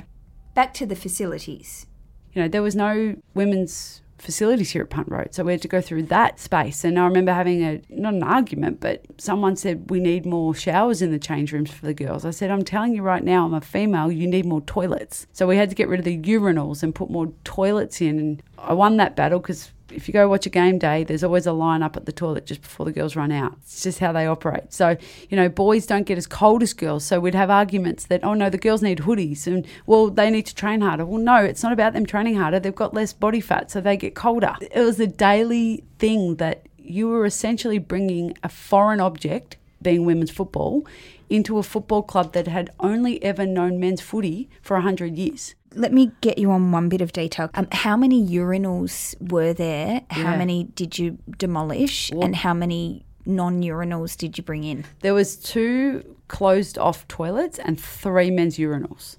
back 0.54 0.74
to 0.76 0.86
the 0.86 0.96
facilities. 0.96 1.86
you 2.34 2.42
know, 2.42 2.48
there 2.48 2.62
was 2.62 2.76
no 2.76 3.16
women's 3.34 4.02
facilities 4.18 4.72
here 4.72 4.82
at 4.82 4.90
Punt 4.90 5.08
Road. 5.10 5.34
So 5.34 5.44
we 5.44 5.54
had 5.54 5.62
to 5.62 5.68
go 5.68 5.82
through 5.82 6.04
that 6.04 6.40
space. 6.40 6.84
And 6.84 7.00
I 7.00 7.06
remember 7.06 7.34
having 7.34 7.64
a, 7.64 7.82
not 7.90 8.14
an 8.14 8.24
argument, 8.24 8.80
but 8.80 9.06
someone 9.18 9.56
said, 9.56 9.90
we 9.90 10.00
need 10.00 10.26
more 10.26 10.54
showers 10.54 11.02
in 11.02 11.12
the 11.12 11.20
change 11.20 11.54
rooms 11.54 11.72
for 11.72 11.86
the 11.86 11.94
girls. 11.94 12.26
I 12.26 12.32
said, 12.32 12.52
I'm 12.52 12.64
telling 12.66 12.94
you 12.94 13.02
right 13.02 13.24
now, 13.24 13.46
I'm 13.46 13.54
a 13.54 13.62
female, 13.62 14.12
you 14.12 14.28
need 14.28 14.46
more 14.46 14.62
toilets. 14.62 15.26
So 15.32 15.48
we 15.48 15.58
had 15.58 15.70
to 15.70 15.76
get 15.76 15.88
rid 15.88 16.00
of 16.00 16.06
the 16.06 16.20
urinals 16.20 16.84
and 16.84 16.94
put 16.94 17.10
more 17.10 17.32
toilets 17.44 18.02
in. 18.02 18.20
And 18.20 18.44
I 18.58 18.74
won 18.74 18.98
that 18.98 19.16
battle 19.16 19.40
because 19.40 19.72
if 19.92 20.08
you 20.08 20.14
go 20.14 20.28
watch 20.28 20.46
a 20.46 20.50
game 20.50 20.78
day, 20.78 21.04
there's 21.04 21.24
always 21.24 21.46
a 21.46 21.54
line 21.54 21.84
up 21.84 21.98
at 21.98 22.06
the 22.06 22.12
toilet 22.12 22.46
just 22.46 22.62
before 22.62 22.86
the 22.86 22.92
girls 22.92 23.16
run 23.16 23.32
out. 23.32 23.58
It's 23.62 23.84
just 23.84 24.00
how 24.00 24.12
they 24.12 24.28
operate. 24.28 24.74
So, 24.74 24.98
you 25.30 25.38
know, 25.38 25.50
boys 25.50 25.86
don't 25.86 26.06
get 26.06 26.18
as 26.18 26.28
cold 26.28 26.64
as 26.64 26.74
girls. 26.74 27.04
So 27.04 27.20
we'd 27.20 27.36
have 27.36 27.50
arguments 27.50 28.06
that, 28.06 28.24
oh 28.24 28.34
no, 28.34 28.50
the 28.50 28.58
girls 28.58 28.82
need 28.82 29.00
hoodies 29.00 29.48
and, 29.48 29.68
well, 29.86 30.10
they 30.10 30.30
need 30.30 30.46
to 30.48 30.56
train 30.56 30.82
harder. 30.82 31.06
Well, 31.06 31.22
no, 31.22 31.38
it's 31.38 31.64
not 31.64 31.74
about 31.74 31.94
them 31.94 32.06
training 32.06 32.36
harder. 32.36 32.60
They've 32.60 32.76
got 32.76 32.94
less 32.94 33.14
body 33.14 33.42
fat, 33.42 33.72
so 33.72 33.82
they 33.82 33.98
get 33.98 34.16
colder. 34.16 34.56
It 34.62 34.82
was 34.82 35.00
a 35.00 35.08
daily 35.08 35.84
thing 35.98 36.36
that 36.36 36.68
you 36.78 37.08
were 37.08 37.26
essentially 37.26 37.78
bringing 37.78 38.38
a 38.44 38.50
foreign 38.50 39.00
object, 39.00 39.58
being 39.82 40.06
women's 40.06 40.32
football, 40.32 40.86
into 41.30 41.58
a 41.58 41.64
football 41.64 42.02
club 42.02 42.34
that 42.34 42.48
had 42.48 42.72
only 42.80 43.22
ever 43.24 43.46
known 43.46 43.80
men's 43.80 44.02
footy 44.02 44.50
for 44.62 44.76
100 44.76 45.16
years. 45.16 45.56
Let 45.76 45.94
me 45.94 46.12
get 46.22 46.38
you 46.38 46.50
on 46.52 46.72
one 46.72 46.90
bit 46.90 47.02
of 47.02 47.12
detail. 47.14 47.50
Um, 47.54 47.68
how 47.72 47.96
many 47.96 48.26
urinals 48.28 49.16
were 49.32 49.54
there? 49.54 50.02
How 50.10 50.32
Yeah. 50.32 50.38
many 50.38 50.64
did 50.64 50.98
you 50.98 51.18
demolish? 51.38 52.12
and 52.12 52.36
how 52.36 52.54
many 52.54 53.06
non 53.26 53.62
urinals 53.62 54.18
did 54.18 54.38
you 54.38 54.44
bring 54.44 54.64
in? 54.64 54.86
There 55.02 55.14
was 55.14 55.36
two 55.36 56.16
closed 56.28 56.78
off 56.80 57.08
toilets 57.08 57.60
and 57.60 57.80
three 57.80 58.32
men's 58.32 58.58
urinals. 58.58 59.18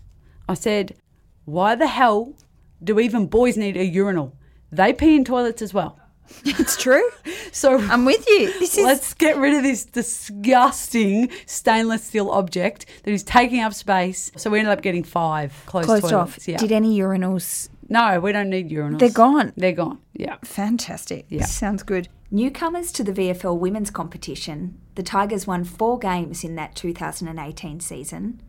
I 0.48 0.54
said, 0.54 0.96
"Why 1.44 1.76
the 1.76 1.86
hell 1.86 2.34
do 2.82 2.98
even 2.98 3.26
boys 3.26 3.56
need 3.56 3.76
a 3.76 3.84
urinal? 3.84 4.34
They 4.72 4.92
pee 4.92 5.14
in 5.14 5.24
toilets 5.24 5.62
as 5.62 5.72
well." 5.72 5.99
It's 6.45 6.77
true. 6.77 7.09
So 7.53 7.79
I'm 7.79 8.05
with 8.05 8.27
you. 8.29 8.47
This 8.59 8.79
is 8.79 8.85
let's 8.85 9.14
get 9.14 9.37
rid 9.37 9.55
of 9.55 9.62
this 9.62 9.85
disgusting 9.85 11.31
stainless 11.47 12.05
steel 12.05 12.31
object 12.31 12.87
that 13.05 13.11
is 13.11 13.23
taking 13.23 13.61
up 13.61 13.75
space. 13.75 14.31
So 14.37 14.51
we 14.51 14.59
ended 14.59 14.73
up 14.73 14.83
getting 14.83 15.05
five 15.05 15.53
closed, 15.66 15.87
closed 15.87 16.09
toilets. 16.09 16.38
off. 16.38 16.49
Yeah. 16.49 16.59
Did 16.59 16.73
any 16.73 16.99
urinals? 16.99 17.69
no, 17.88 18.21
we 18.21 18.33
don't 18.33 18.49
need 18.51 18.71
urinals. 18.71 19.01
They're 19.01 19.11
gone. 19.11 19.53
They're 19.57 19.73
gone. 19.73 19.99
Yeah. 20.14 20.37
Fantastic. 20.45 21.27
Yeah. 21.29 21.45
Sounds 21.45 21.83
good. 21.83 22.09
Newcomers 22.31 22.93
to 22.93 23.03
the 23.03 23.12
VFL 23.12 23.59
women's 23.59 23.90
competition, 23.90 24.79
the 24.95 25.03
Tigers 25.03 25.49
won 25.49 25.64
four 25.64 25.99
games 25.99 26.45
in 26.45 26.55
that 26.55 26.77
2018 26.77 27.81
season. 27.81 28.40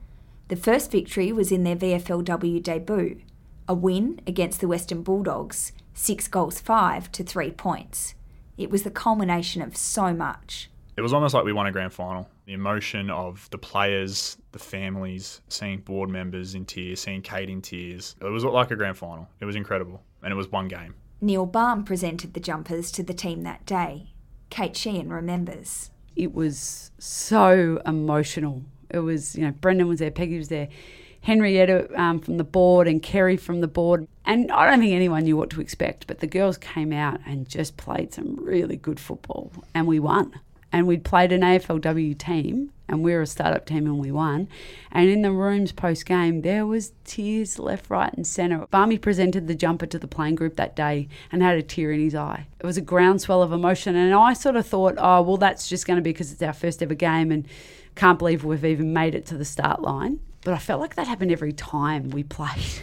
The 0.50 0.56
first 0.56 0.92
victory 0.92 1.32
was 1.32 1.52
in 1.52 1.64
their 1.64 1.76
VFLW 1.76 2.62
debut, 2.62 3.22
a 3.68 3.74
win 3.74 4.22
against 4.28 4.62
the 4.62 4.68
Western 4.68 5.02
Bulldogs, 5.02 5.72
six 5.94 6.28
goals 6.28 6.60
five 6.60 7.12
to 7.14 7.24
three 7.24 7.52
points. 7.52 8.16
It 8.58 8.70
was 8.70 8.84
the 8.84 8.92
culmination 8.92 9.62
of 9.62 9.76
so 9.76 10.14
much. 10.14 10.70
It 10.98 11.02
was 11.02 11.14
almost 11.14 11.34
like 11.34 11.46
we 11.46 11.54
won 11.54 11.68
a 11.68 11.72
grand 11.72 11.94
final. 11.94 12.28
The 12.46 12.54
emotion 12.54 13.10
of 13.10 13.50
the 13.50 13.58
players, 13.58 14.38
the 14.52 14.60
families, 14.60 15.42
seeing 15.48 15.80
board 15.80 16.10
members 16.10 16.54
in 16.54 16.66
tears, 16.66 17.00
seeing 17.02 17.22
Kate 17.22 17.50
in 17.50 17.62
tears. 17.62 18.16
It 18.22 18.26
was 18.26 18.44
like 18.44 18.72
a 18.72 18.76
grand 18.76 18.98
final. 18.98 19.28
It 19.40 19.46
was 19.46 19.56
incredible. 19.56 20.02
And 20.22 20.32
it 20.32 20.36
was 20.36 20.52
one 20.52 20.68
game. 20.68 20.94
Neil 21.22 21.46
Balme 21.46 21.84
presented 21.86 22.34
the 22.34 22.40
jumpers 22.40 22.92
to 22.92 23.04
the 23.04 23.14
team 23.14 23.44
that 23.44 23.66
day. 23.66 24.12
Kate 24.50 24.74
Sheahan 24.74 25.10
remembers. 25.12 25.92
it 26.16 26.34
was 26.34 26.92
so 27.00 27.82
emotional. 27.86 28.64
It 28.90 29.00
was, 29.00 29.36
you 29.36 29.44
know, 29.46 29.52
Brendon 29.52 29.88
was 29.88 30.00
there, 30.00 30.12
Peggy 30.12 30.38
was 30.38 30.50
there, 30.50 30.68
Henrietta 31.22 31.88
um, 32.00 32.20
from 32.20 32.38
the 32.38 32.44
board, 32.44 32.88
and 32.88 33.02
Kerry 33.02 33.38
from 33.38 33.62
the 33.62 33.68
board. 33.68 34.08
And 34.26 34.52
I 34.52 34.70
don't 34.70 34.80
think 34.80 34.94
anyone 34.94 35.24
knew 35.24 35.38
what 35.38 35.50
to 35.52 35.62
expect, 35.62 36.08
but 36.08 36.20
the 36.20 36.28
girls 36.28 36.58
came 36.58 36.92
out 36.92 37.20
and 37.26 37.48
just 37.48 37.78
played 37.78 38.14
some 38.14 38.36
really 38.38 38.76
good 38.76 39.00
football, 39.00 39.52
and 39.74 39.88
we 39.88 40.00
won. 40.00 40.40
And 40.74 40.88
we'd 40.88 41.04
played 41.04 41.34
an 41.34 41.42
AFLW 41.42 42.18
team, 42.18 42.72
and 42.88 43.04
we 43.04 43.14
were 43.14 43.22
a 43.22 43.28
startup 43.28 43.66
team, 43.66 43.86
and 43.86 44.00
we 44.00 44.12
won. 44.12 44.48
And 44.92 45.10
in 45.10 45.22
the 45.22 45.32
rooms 45.32 45.74
post 45.74 46.06
game, 46.06 46.42
there 46.42 46.66
was 46.66 46.94
tears 47.04 47.60
left, 47.60 47.90
right, 47.90 48.14
and 48.14 48.26
centre. 48.26 48.66
Barmy 48.72 48.98
presented 48.98 49.48
the 49.48 49.56
jumper 49.56 49.86
to 49.88 50.00
the 50.00 50.08
playing 50.08 50.36
group 50.36 50.56
that 50.56 50.76
day 50.76 51.10
and 51.32 51.42
had 51.42 51.58
a 51.58 51.62
tear 51.62 51.92
in 51.92 52.00
his 52.00 52.16
eye. 52.16 52.48
It 52.60 52.66
was 52.66 52.78
a 52.78 52.82
groundswell 52.82 53.44
of 53.44 53.52
emotion, 53.52 53.96
and 53.96 54.14
I 54.14 54.34
sort 54.34 54.56
of 54.56 54.66
thought, 54.66 54.96
oh, 54.98 55.22
well, 55.22 55.38
that's 55.38 55.68
just 55.68 55.86
going 55.86 55.98
to 55.98 56.02
be 56.02 56.14
because 56.14 56.32
it's 56.32 56.42
our 56.42 56.54
first 56.54 56.82
ever 56.82 56.96
game, 56.96 57.32
and 57.32 57.46
can't 57.96 58.18
believe 58.18 58.44
we've 58.46 58.66
even 58.66 58.94
made 58.94 59.14
it 59.14 59.26
to 59.28 59.38
the 59.38 59.46
start 59.46 59.82
line. 59.82 60.20
But 60.44 60.54
I 60.54 60.58
felt 60.58 60.82
like 60.82 60.96
that 60.96 61.08
happened 61.08 61.32
every 61.32 61.54
time 61.54 62.10
we 62.10 62.24
played. 62.24 62.64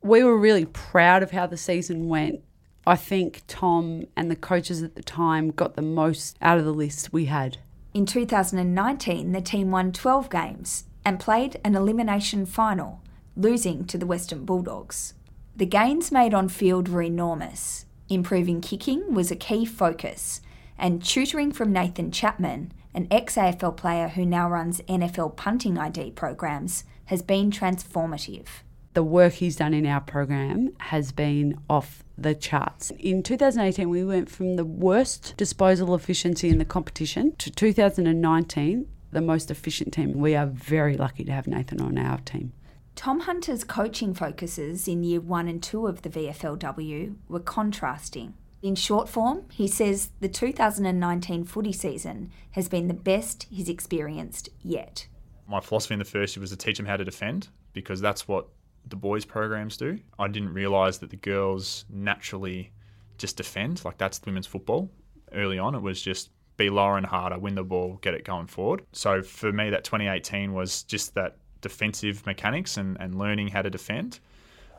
We 0.00 0.22
were 0.22 0.38
really 0.38 0.64
proud 0.64 1.24
of 1.24 1.32
how 1.32 1.48
the 1.48 1.56
season 1.56 2.08
went. 2.08 2.40
I 2.86 2.94
think 2.94 3.42
Tom 3.48 4.04
and 4.16 4.30
the 4.30 4.36
coaches 4.36 4.80
at 4.80 4.94
the 4.94 5.02
time 5.02 5.50
got 5.50 5.74
the 5.74 5.82
most 5.82 6.36
out 6.40 6.56
of 6.56 6.64
the 6.64 6.72
list 6.72 7.12
we 7.12 7.24
had. 7.24 7.58
In 7.92 8.06
2019, 8.06 9.32
the 9.32 9.40
team 9.40 9.72
won 9.72 9.90
12 9.90 10.30
games 10.30 10.84
and 11.04 11.18
played 11.18 11.60
an 11.64 11.74
elimination 11.74 12.46
final, 12.46 13.02
losing 13.36 13.84
to 13.86 13.98
the 13.98 14.06
Western 14.06 14.44
Bulldogs. 14.44 15.14
The 15.56 15.66
gains 15.66 16.12
made 16.12 16.32
on 16.32 16.48
field 16.48 16.88
were 16.88 17.02
enormous. 17.02 17.86
Improving 18.08 18.60
kicking 18.60 19.12
was 19.12 19.32
a 19.32 19.36
key 19.36 19.64
focus, 19.64 20.40
and 20.78 21.04
tutoring 21.04 21.50
from 21.50 21.72
Nathan 21.72 22.12
Chapman, 22.12 22.72
an 22.94 23.08
ex 23.10 23.34
AFL 23.34 23.76
player 23.76 24.08
who 24.08 24.24
now 24.24 24.48
runs 24.48 24.80
NFL 24.82 25.36
punting 25.36 25.76
ID 25.76 26.12
programs, 26.12 26.84
has 27.08 27.22
been 27.22 27.50
transformative. 27.50 28.46
the 28.94 29.02
work 29.04 29.34
he's 29.34 29.56
done 29.56 29.74
in 29.74 29.86
our 29.86 30.00
program 30.00 30.70
has 30.78 31.12
been 31.12 31.56
off 31.70 32.02
the 32.16 32.34
charts. 32.34 32.90
In 32.98 33.22
2018, 33.22 33.88
we 33.88 34.04
went 34.04 34.28
from 34.28 34.56
the 34.56 34.64
worst 34.64 35.34
disposal 35.36 35.94
efficiency 35.94 36.48
in 36.48 36.58
the 36.58 36.64
competition 36.64 37.36
to 37.36 37.48
2019, 37.50 38.88
the 39.12 39.20
most 39.20 39.50
efficient 39.52 39.92
team. 39.92 40.14
We 40.14 40.34
are 40.34 40.46
very 40.46 40.96
lucky 40.96 41.22
to 41.24 41.32
have 41.32 41.46
Nathan 41.46 41.80
on 41.80 41.96
our 41.96 42.18
team. 42.18 42.52
Tom 42.96 43.20
Hunter's 43.20 43.62
coaching 43.62 44.14
focuses 44.14 44.88
in 44.88 45.04
year 45.04 45.20
one 45.20 45.46
and 45.46 45.62
two 45.62 45.86
of 45.86 46.02
the 46.02 46.10
VFLW 46.10 47.14
were 47.28 47.38
contrasting. 47.38 48.34
In 48.62 48.74
short 48.74 49.08
form, 49.08 49.44
he 49.52 49.68
says 49.68 50.10
the 50.18 50.28
2019 50.28 51.44
footy 51.44 51.72
season 51.72 52.32
has 52.52 52.68
been 52.68 52.88
the 52.88 52.94
best 52.94 53.46
he's 53.48 53.68
experienced 53.68 54.48
yet. 54.64 55.06
My 55.48 55.60
philosophy 55.60 55.94
in 55.94 55.98
the 55.98 56.04
first 56.04 56.36
year 56.36 56.42
was 56.42 56.50
to 56.50 56.56
teach 56.56 56.76
them 56.76 56.86
how 56.86 56.96
to 56.96 57.04
defend 57.04 57.48
because 57.72 58.00
that's 58.00 58.28
what 58.28 58.48
the 58.86 58.96
boys' 58.96 59.24
programs 59.24 59.76
do. 59.76 59.98
I 60.18 60.28
didn't 60.28 60.52
realise 60.52 60.98
that 60.98 61.10
the 61.10 61.16
girls 61.16 61.84
naturally 61.90 62.72
just 63.16 63.36
defend, 63.36 63.84
like 63.84 63.98
that's 63.98 64.20
women's 64.24 64.46
football. 64.46 64.90
Early 65.32 65.58
on, 65.58 65.74
it 65.74 65.82
was 65.82 66.00
just 66.00 66.30
be 66.56 66.70
lower 66.70 66.96
and 66.96 67.06
harder, 67.06 67.38
win 67.38 67.54
the 67.54 67.64
ball, 67.64 67.98
get 68.02 68.14
it 68.14 68.24
going 68.24 68.46
forward. 68.46 68.82
So 68.92 69.22
for 69.22 69.52
me, 69.52 69.70
that 69.70 69.84
2018 69.84 70.52
was 70.52 70.82
just 70.82 71.14
that 71.14 71.36
defensive 71.60 72.24
mechanics 72.26 72.76
and, 72.76 72.96
and 73.00 73.16
learning 73.16 73.48
how 73.48 73.62
to 73.62 73.70
defend. 73.70 74.20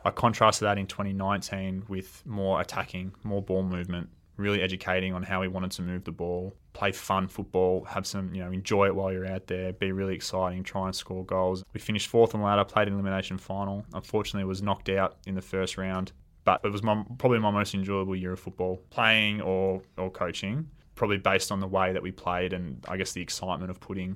I 0.05 0.11
contrasted 0.11 0.65
that 0.65 0.77
in 0.77 0.87
2019 0.87 1.85
with 1.87 2.23
more 2.25 2.61
attacking, 2.61 3.13
more 3.23 3.41
ball 3.41 3.63
movement, 3.63 4.09
really 4.37 4.61
educating 4.61 5.13
on 5.13 5.23
how 5.23 5.41
we 5.41 5.47
wanted 5.47 5.71
to 5.71 5.81
move 5.81 6.03
the 6.03 6.11
ball, 6.11 6.53
play 6.73 6.91
fun 6.91 7.27
football, 7.27 7.83
have 7.85 8.05
some, 8.05 8.33
you 8.33 8.43
know, 8.43 8.51
enjoy 8.51 8.87
it 8.87 8.95
while 8.95 9.11
you're 9.11 9.25
out 9.25 9.47
there, 9.47 9.73
be 9.73 9.91
really 9.91 10.15
exciting, 10.15 10.63
try 10.63 10.85
and 10.85 10.95
score 10.95 11.25
goals. 11.25 11.63
We 11.73 11.79
finished 11.79 12.07
fourth 12.07 12.33
on 12.35 12.41
the 12.41 12.47
ladder, 12.47 12.63
played 12.63 12.87
an 12.87 12.93
elimination 12.93 13.37
final. 13.37 13.85
Unfortunately, 13.93 14.45
was 14.45 14.61
knocked 14.61 14.89
out 14.89 15.17
in 15.25 15.35
the 15.35 15.41
first 15.41 15.77
round, 15.77 16.11
but 16.43 16.61
it 16.63 16.71
was 16.71 16.83
my, 16.83 17.03
probably 17.17 17.39
my 17.39 17.51
most 17.51 17.73
enjoyable 17.73 18.15
year 18.15 18.33
of 18.33 18.39
football, 18.39 18.81
playing 18.89 19.41
or, 19.41 19.81
or 19.97 20.09
coaching, 20.11 20.69
probably 20.95 21.17
based 21.17 21.51
on 21.51 21.59
the 21.59 21.67
way 21.67 21.93
that 21.93 22.01
we 22.01 22.11
played 22.11 22.53
and 22.53 22.83
I 22.87 22.97
guess 22.97 23.13
the 23.13 23.21
excitement 23.21 23.71
of 23.71 23.79
putting 23.79 24.15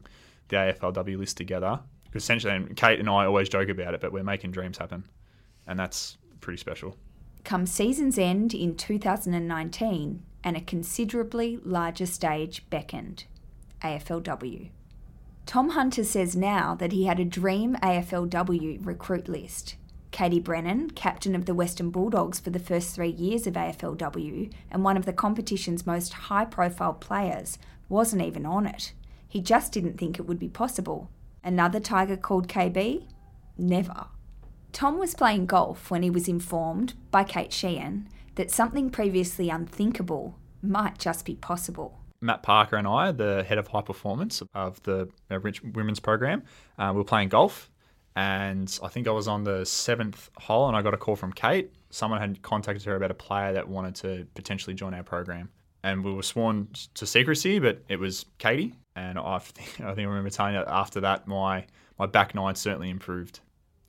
the 0.50 0.58
AFLW 0.58 1.18
list 1.18 1.38
together. 1.38 1.80
Because 2.06 2.24
essentially, 2.24 2.54
and 2.54 2.78
Kate 2.78 3.00
and 3.00 3.10
I 3.10 3.26
always 3.26 3.50
joke 3.50 3.70
about 3.70 3.96
it, 3.96 4.02
but 4.02 4.12
we're 4.12 4.24
making 4.24 4.52
dreams 4.52 4.78
happen, 4.78 5.04
and 5.66 5.80
that's 5.80 6.18
pretty 6.42 6.58
special. 6.58 6.96
Come 7.44 7.66
season's 7.66 8.20
end 8.20 8.54
in 8.54 8.76
2019, 8.76 10.24
and 10.44 10.58
a 10.58 10.62
considerably 10.62 11.58
larger 11.64 12.06
stage 12.06 12.70
beckoned 12.70 13.26
AFLW. 13.82 14.70
Tom 15.46 15.70
Hunter 15.72 16.04
says 16.04 16.36
now 16.36 16.74
that 16.76 16.92
he 16.92 17.06
had 17.06 17.20
a 17.20 17.26
dream 17.26 17.76
AFLW 17.82 18.86
recruit 18.86 19.28
list. 19.28 19.76
Katie 20.12 20.40
Brennan, 20.40 20.92
captain 20.92 21.36
of 21.36 21.46
the 21.46 21.56
Western 21.56 21.90
Bulldogs 21.90 22.40
for 22.40 22.52
the 22.52 22.60
first 22.60 22.96
three 22.96 23.10
years 23.10 23.48
of 23.48 23.56
AFLW 23.56 24.54
and 24.70 24.84
one 24.84 24.96
of 24.96 25.06
the 25.06 25.14
competition's 25.14 25.88
most 25.88 26.14
high 26.14 26.46
profile 26.46 26.94
players, 26.94 27.58
wasn't 27.90 28.22
even 28.22 28.46
on 28.46 28.66
it. 28.68 28.94
He 29.28 29.42
just 29.42 29.74
didn't 29.74 29.98
think 29.98 30.20
it 30.20 30.28
would 30.28 30.40
be 30.40 30.50
possible. 30.50 31.10
Another 31.44 31.80
Tiger 31.80 32.16
called 32.16 32.48
KB? 32.48 33.08
Never. 33.58 34.06
Tom 34.72 34.98
was 34.98 35.16
playing 35.16 35.46
golf 35.46 35.92
when 35.92 36.04
he 36.04 36.10
was 36.10 36.28
informed 36.28 36.94
by 37.12 37.24
Kate 37.24 37.52
Sheahan 37.52 38.06
that 38.36 38.52
something 38.52 38.90
previously 38.90 39.50
unthinkable 39.50 40.38
might 40.62 40.98
just 40.98 41.26
be 41.26 41.36
possible. 41.36 42.00
Matt 42.22 42.42
Parker 42.42 42.78
and 42.78 42.88
I, 42.88 43.12
the 43.12 43.44
head 43.44 43.58
of 43.58 43.68
high 43.68 43.82
performance 43.82 44.42
of 44.54 44.82
the 44.84 45.10
Rich 45.30 45.62
Women's 45.64 46.00
program, 46.00 46.44
uh, 46.80 46.90
we 46.94 47.00
were 47.00 47.04
playing 47.04 47.30
golf. 47.30 47.70
And 48.16 48.80
I 48.84 48.88
think 48.88 49.08
I 49.08 49.12
was 49.12 49.28
on 49.28 49.44
the 49.44 49.66
seventh 49.66 50.30
hole 50.38 50.68
and 50.68 50.78
I 50.78 50.82
got 50.82 50.94
a 50.94 50.98
call 50.98 51.16
from 51.16 51.34
Kate. 51.34 51.74
Someone 51.90 52.20
had 52.20 52.42
contacted 52.42 52.86
her 52.86 52.96
about 52.96 53.12
a 53.12 53.16
player 53.16 53.54
that 53.54 53.68
wanted 53.68 53.96
to 53.96 54.28
potentially 54.36 54.76
join 54.76 54.94
our 54.94 55.04
program. 55.04 55.50
And 55.84 56.04
we 56.04 56.14
were 56.14 56.24
sworn 56.24 56.70
to 56.94 57.06
secrecy, 57.06 57.60
but 57.60 57.84
it 57.90 58.00
was 58.00 58.26
Katie. 58.38 58.76
And 58.96 59.18
I 59.18 59.40
think 59.42 59.82
I, 59.82 59.94
think 59.96 60.06
I 60.06 60.10
remember 60.10 60.30
telling 60.30 60.54
you 60.54 60.64
after 60.66 61.02
that, 61.02 61.28
my, 61.28 61.66
my 61.98 62.06
back 62.06 62.36
nine 62.36 62.56
certainly 62.56 62.90
improved. 62.90 63.40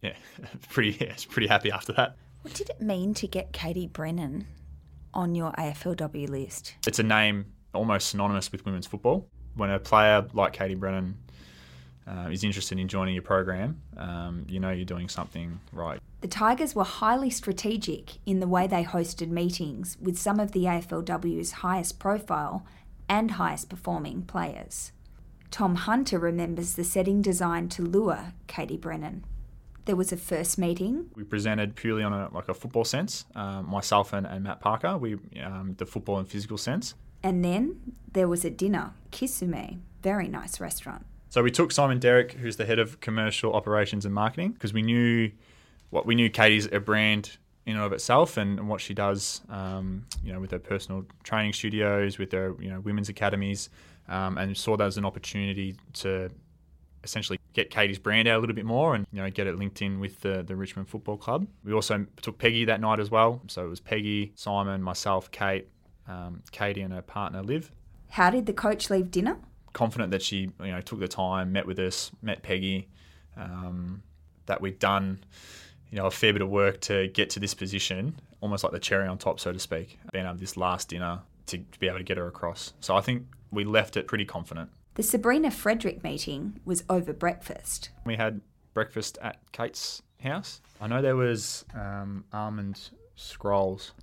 Yeah, 0.03 0.17
pretty, 0.71 0.97
yeah, 1.01 1.15
pretty 1.29 1.47
happy 1.49 1.71
after 1.71 1.93
that. 1.93 2.17
What 2.45 2.53
did 2.53 2.69
it 2.69 2.83
mean 2.83 3.15
to 3.15 3.27
get 3.27 3.55
Katie 3.55 3.87
Brennan 3.87 4.47
on 5.15 5.35
your 5.35 5.53
AFLW 5.53 6.29
list? 6.29 6.75
It's 6.87 6.99
a 6.99 7.03
name 7.03 7.47
almost 7.73 8.11
synonymous 8.11 8.53
with 8.53 8.67
women's 8.67 8.87
football. 8.87 9.27
When 9.55 9.71
a 9.71 9.79
player 9.79 10.27
like 10.35 10.53
Katie 10.53 10.75
Brennan 10.75 11.17
uh, 12.07 12.29
is 12.31 12.45
interested 12.45 12.79
in 12.79 12.87
joining 12.87 13.15
your 13.15 13.23
program, 13.23 13.81
um, 13.97 14.45
you 14.47 14.61
know 14.61 14.71
you're 14.73 14.85
doing 14.85 15.09
something 15.09 15.59
right. 15.73 15.99
The 16.21 16.29
Tigers 16.29 16.75
were 16.75 16.85
highly 16.85 17.31
strategic 17.31 18.19
in 18.27 18.41
the 18.41 18.47
way 18.47 18.67
they 18.67 18.85
hosted 18.85 19.31
meetings 19.31 19.97
with 19.99 20.19
some 20.19 20.39
of 20.39 20.53
the 20.53 20.65
AFLW's 20.65 21.53
highest 21.53 21.99
profile 21.99 22.67
and 23.09 23.31
highest 23.31 23.71
performing 23.71 24.21
players. 24.21 24.93
Tom 25.51 25.77
Hunter 25.77 26.19
remembers 26.19 26.75
the 26.75 26.85
setting 26.85 27.23
designed 27.23 27.71
to 27.71 27.83
lure 27.83 28.35
Katie 28.49 28.77
Brennan. 28.77 29.25
There 29.85 29.97
was 29.97 30.13
a 30.13 30.17
first 30.17 30.59
meeting. 30.59 31.11
We 31.15 31.25
presented 31.25 31.77
purely 31.77 32.03
on 32.03 32.13
a 32.13 32.31
like 32.33 32.49
a 32.49 32.55
football 32.55 32.85
sense. 32.85 33.27
Um, 33.35 33.69
myself 33.69 34.13
and, 34.13 34.27
and, 34.27 34.45
Matt 34.45 34.61
Parker, 34.61 34.97
we 34.97 35.19
um, 35.43 35.75
the 35.77 35.87
football 35.87 36.19
and 36.19 36.29
physical 36.29 36.57
sense. 36.57 36.95
And 37.23 37.45
then 37.45 37.95
there 38.13 38.29
was 38.29 38.45
a 38.45 38.51
dinner, 38.51 38.93
Kisume, 39.11 39.79
very 40.03 40.29
nice 40.29 40.61
restaurant. 40.61 41.07
So 41.31 41.43
we 41.43 41.51
took 41.51 41.73
Simon 41.73 41.99
Derrick, 41.99 42.33
who's 42.33 42.57
the 42.57 42.67
head 42.67 42.79
of 42.79 43.01
commercial 43.01 43.55
operations 43.55 44.05
and 44.05 44.15
marketing, 44.15 44.53
because 44.53 44.73
we 44.73 44.83
knew 44.83 45.33
what 45.91 46.07
we 46.07 46.15
knew 46.15 46.31
Katie's 46.31 46.67
a 46.71 46.81
brand 46.81 47.39
in 47.67 47.77
and 47.77 47.85
of 47.85 47.93
itself 47.93 48.37
and, 48.37 48.59
and 48.59 48.69
what 48.69 48.81
she 48.81 48.95
does, 48.95 49.41
um, 49.49 50.07
you 50.23 50.33
know, 50.33 50.41
with 50.41 50.51
her 50.51 50.59
personal 50.59 51.05
training 51.23 51.53
studios, 51.53 52.19
with 52.19 52.33
her, 52.33 52.55
you 52.61 52.71
know, 52.71 52.81
women's 52.81 53.09
academies, 53.09 53.71
um, 54.09 54.37
and 54.39 54.57
saw 54.57 54.77
that 54.77 54.87
as 54.87 54.99
an 54.99 55.05
opportunity 55.05 55.75
to 55.95 56.31
essentially 57.03 57.39
get 57.55 57.71
Katie's 57.71 57.99
brand 57.99 58.29
out 58.29 58.39
a 58.39 58.41
little 58.41 58.55
bit 58.55 58.67
more 58.67 58.95
and 58.95 59.07
you 59.11 59.23
know 59.23 59.31
get 59.31 59.47
it 59.47 59.57
linked 59.57 59.81
in 59.81 60.01
with 60.01 60.21
the, 60.21 60.43
the 60.43 60.55
Richmond 60.55 60.89
Football 60.89 61.17
Club. 61.17 61.47
We 61.65 61.73
also 61.73 62.07
took 62.21 62.39
Peggy 62.39 62.67
that 62.67 62.81
night 62.81 63.01
as 63.01 63.11
well. 63.11 63.41
So 63.49 63.65
it 63.65 63.69
was 63.69 63.81
Peggy, 63.81 64.33
Simon, 64.35 64.83
myself, 64.83 65.31
Kate, 65.31 65.69
um, 66.07 66.43
Katie, 66.53 66.83
and 66.83 66.93
her 66.93 67.03
partner 67.03 67.43
Liv. 67.43 67.73
How 68.11 68.31
did 68.31 68.47
the 68.47 68.53
coach 68.53 68.91
leave 68.91 69.11
dinner? 69.11 69.39
confident 69.75 70.13
that 70.13 70.23
she 70.23 70.51
you 70.61 70.73
know 70.73 70.81
took 70.81 71.01
the 71.01 71.09
time, 71.09 71.53
met 71.53 71.67
with 71.67 71.79
us, 71.79 72.11
met 72.23 72.43
Peggy, 72.43 72.89
um, 73.37 74.03
that 74.47 74.63
we'd 74.63 74.79
done 74.79 75.23
you 75.91 75.99
know 75.99 76.07
a 76.07 76.11
fair 76.11 76.33
bit 76.33 76.41
of 76.41 76.49
work 76.49 76.81
to 76.83 77.09
get 77.09 77.29
to 77.31 77.41
this 77.41 77.53
position, 77.53 78.19
almost 78.41 78.65
like 78.65 78.73
the 78.73 78.79
cherry 78.79 79.07
on 79.07 79.19
top, 79.19 79.39
so 79.39 79.53
to 79.53 79.59
speak. 79.59 79.99
Being 80.13 80.25
able 80.25 80.37
this 80.37 80.57
last 80.57 80.89
dinner 80.89 81.21
to, 81.47 81.59
to 81.59 81.79
be 81.79 81.89
able 81.89 81.99
to 81.99 82.05
get 82.05 82.17
her 82.17 82.27
across. 82.27 82.73
So 82.81 82.97
I 82.97 83.03
think 83.03 83.27
we 83.51 83.65
left 83.65 83.99
it 83.99 84.07
pretty 84.07 84.25
confident. 84.25 84.71
The 84.95 85.03
Sabrina 85.03 85.51
Frederick 85.51 86.05
meeting 86.05 86.61
was 86.65 86.85
over 86.89 87.13
breakfast. 87.13 87.91
We 88.07 88.17
had 88.17 88.41
breakfast 88.75 89.19
at 89.21 89.39
Kate's 89.53 90.03
house. 90.23 90.61
I 90.81 90.87
know 90.87 91.03
there 91.03 91.17
was 91.17 91.65
um, 91.75 92.25
almond 92.33 92.91
scrolls. 93.17 93.93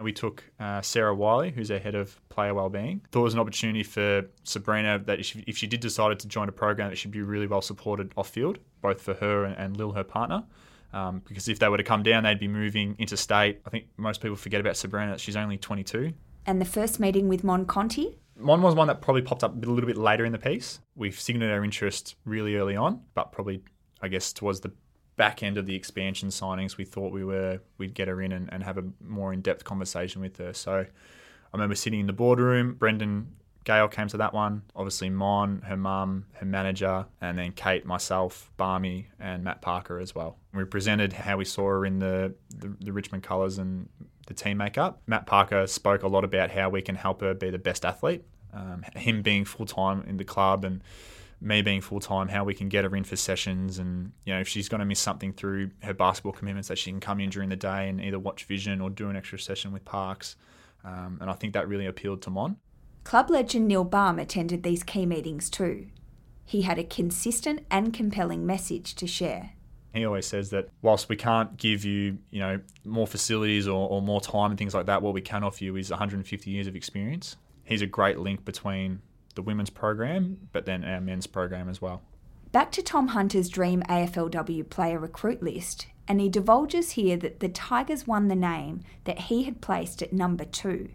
We 0.00 0.12
took 0.12 0.44
uh, 0.60 0.82
Sarah 0.82 1.14
Wiley, 1.14 1.50
who's 1.50 1.70
our 1.70 1.78
head 1.78 1.94
of 1.94 2.20
player 2.28 2.52
wellbeing. 2.52 3.00
Thought 3.10 3.20
it 3.20 3.24
was 3.24 3.34
an 3.34 3.40
opportunity 3.40 3.82
for 3.82 4.26
Sabrina 4.44 4.98
that 5.06 5.20
if 5.20 5.26
she, 5.26 5.44
if 5.46 5.56
she 5.56 5.66
did 5.66 5.80
decide 5.80 6.18
to 6.18 6.28
join 6.28 6.48
a 6.48 6.52
program, 6.52 6.92
it 6.92 6.96
should 6.96 7.10
be 7.10 7.22
really 7.22 7.46
well 7.46 7.62
supported 7.62 8.12
off 8.16 8.28
field, 8.28 8.58
both 8.82 9.00
for 9.00 9.14
her 9.14 9.44
and, 9.44 9.56
and 9.56 9.76
Lil, 9.76 9.92
her 9.92 10.04
partner. 10.04 10.44
Um, 10.92 11.22
because 11.26 11.48
if 11.48 11.58
they 11.58 11.68
were 11.68 11.76
to 11.76 11.82
come 11.82 12.02
down, 12.02 12.24
they'd 12.24 12.38
be 12.38 12.48
moving 12.48 12.94
interstate. 12.98 13.60
I 13.66 13.70
think 13.70 13.86
most 13.96 14.20
people 14.20 14.36
forget 14.36 14.60
about 14.60 14.76
Sabrina. 14.76 15.18
She's 15.18 15.36
only 15.36 15.56
22. 15.56 16.12
And 16.44 16.60
the 16.60 16.66
first 16.66 17.00
meeting 17.00 17.28
with 17.28 17.42
Mon 17.42 17.64
Conti? 17.64 18.18
Mon 18.38 18.62
was 18.62 18.74
one 18.74 18.88
that 18.88 19.00
probably 19.00 19.22
popped 19.22 19.42
up 19.42 19.54
a 19.54 19.58
little 19.68 19.86
bit 19.86 19.96
later 19.96 20.24
in 20.24 20.32
the 20.32 20.38
piece. 20.38 20.80
We've 20.94 21.18
signaled 21.18 21.50
our 21.50 21.64
interest 21.64 22.16
really 22.24 22.56
early 22.56 22.76
on, 22.76 23.00
but 23.14 23.32
probably, 23.32 23.62
I 24.00 24.08
guess, 24.08 24.32
towards 24.32 24.60
the 24.60 24.72
back 25.16 25.42
end 25.42 25.56
of 25.56 25.66
the 25.66 25.74
expansion 25.74 26.28
signings, 26.28 26.76
we 26.76 26.84
thought 26.84 27.12
we 27.12 27.24
were 27.24 27.60
we'd 27.78 27.94
get 27.94 28.08
her 28.08 28.20
in 28.20 28.32
and, 28.32 28.52
and 28.52 28.62
have 28.62 28.78
a 28.78 28.84
more 29.00 29.32
in 29.32 29.40
depth 29.40 29.64
conversation 29.64 30.20
with 30.20 30.36
her. 30.36 30.52
So 30.52 30.80
I 30.80 30.86
remember 31.52 31.74
sitting 31.74 32.00
in 32.00 32.06
the 32.06 32.12
boardroom. 32.12 32.74
Brendon 32.74 33.28
Gale 33.64 33.88
came 33.88 34.06
to 34.08 34.16
that 34.18 34.32
one. 34.32 34.62
Obviously, 34.76 35.10
Mon, 35.10 35.62
her 35.62 35.76
mum, 35.76 36.26
her 36.34 36.46
manager, 36.46 37.06
and 37.20 37.36
then 37.36 37.50
Kate, 37.52 37.84
myself, 37.84 38.50
Barmy, 38.56 39.08
and 39.18 39.42
Matt 39.42 39.60
Parker 39.60 39.98
as 39.98 40.14
well. 40.14 40.38
We 40.54 40.64
presented 40.64 41.12
how 41.12 41.36
we 41.36 41.44
saw 41.44 41.66
her 41.66 41.84
in 41.84 41.98
the, 41.98 42.34
the, 42.54 42.76
the 42.80 42.92
Richmond 42.92 43.24
colours 43.24 43.58
and 43.58 43.88
the 44.26 44.34
team 44.34 44.58
makeup. 44.58 45.00
Matt 45.06 45.26
Parker 45.26 45.66
spoke 45.66 46.02
a 46.02 46.08
lot 46.08 46.24
about 46.24 46.50
how 46.50 46.68
we 46.68 46.82
can 46.82 46.94
help 46.94 47.20
her 47.20 47.34
be 47.34 47.50
the 47.50 47.58
best 47.58 47.84
athlete. 47.84 48.24
Um, 48.52 48.84
him 48.94 49.22
being 49.22 49.44
full 49.44 49.66
time 49.66 50.04
in 50.06 50.16
the 50.16 50.24
club 50.24 50.64
and 50.64 50.82
me 51.40 51.62
being 51.62 51.80
full 51.80 52.00
time, 52.00 52.28
how 52.28 52.44
we 52.44 52.54
can 52.54 52.68
get 52.68 52.84
her 52.84 52.96
in 52.96 53.04
for 53.04 53.16
sessions, 53.16 53.78
and 53.78 54.12
you 54.24 54.32
know 54.32 54.40
if 54.40 54.48
she's 54.48 54.68
going 54.68 54.78
to 54.78 54.86
miss 54.86 55.00
something 55.00 55.32
through 55.32 55.70
her 55.82 55.92
basketball 55.92 56.32
commitments, 56.32 56.68
that 56.68 56.78
she 56.78 56.90
can 56.90 57.00
come 57.00 57.20
in 57.20 57.30
during 57.30 57.48
the 57.48 57.56
day 57.56 57.88
and 57.88 58.00
either 58.00 58.18
watch 58.18 58.44
Vision 58.44 58.80
or 58.80 58.90
do 58.90 59.10
an 59.10 59.16
extra 59.16 59.38
session 59.38 59.72
with 59.72 59.84
Parks. 59.84 60.36
Um, 60.84 61.18
and 61.20 61.28
I 61.28 61.34
think 61.34 61.52
that 61.54 61.68
really 61.68 61.86
appealed 61.86 62.22
to 62.22 62.30
Mon. 62.30 62.56
Club 63.04 63.30
legend 63.30 63.68
Neil 63.68 63.84
Balme 63.84 64.18
attended 64.18 64.62
these 64.62 64.82
key 64.82 65.04
meetings 65.04 65.50
too. 65.50 65.88
He 66.44 66.62
had 66.62 66.78
a 66.78 66.84
consistent 66.84 67.66
and 67.70 67.92
compelling 67.92 68.46
message 68.46 68.94
to 68.94 69.06
share. 69.06 69.52
He 69.96 70.04
always 70.04 70.26
says 70.26 70.50
that 70.50 70.68
whilst 70.82 71.08
we 71.08 71.16
can't 71.16 71.56
give 71.56 71.84
you, 71.84 72.18
you 72.30 72.40
know, 72.40 72.60
more 72.84 73.06
facilities 73.06 73.66
or, 73.66 73.88
or 73.88 74.02
more 74.02 74.20
time 74.20 74.50
and 74.50 74.58
things 74.58 74.74
like 74.74 74.86
that, 74.86 75.00
what 75.00 75.14
we 75.14 75.22
can 75.22 75.42
offer 75.42 75.64
you 75.64 75.76
is 75.76 75.88
150 75.88 76.50
years 76.50 76.66
of 76.66 76.76
experience. 76.76 77.36
He's 77.64 77.80
a 77.80 77.86
great 77.86 78.18
link 78.18 78.44
between 78.44 79.00
the 79.36 79.42
women's 79.42 79.70
program, 79.70 80.48
but 80.52 80.66
then 80.66 80.84
our 80.84 81.00
men's 81.00 81.26
program 81.26 81.70
as 81.70 81.80
well. 81.80 82.02
Back 82.52 82.72
to 82.72 82.82
Tom 82.82 83.08
Hunter's 83.08 83.48
dream 83.48 83.82
AFLW 83.88 84.68
player 84.68 84.98
recruit 84.98 85.42
list, 85.42 85.86
and 86.06 86.20
he 86.20 86.28
divulges 86.28 86.92
here 86.92 87.16
that 87.16 87.40
the 87.40 87.48
Tigers 87.48 88.06
won 88.06 88.28
the 88.28 88.36
name 88.36 88.82
that 89.04 89.18
he 89.18 89.44
had 89.44 89.62
placed 89.62 90.02
at 90.02 90.12
number 90.12 90.44
two, 90.44 90.90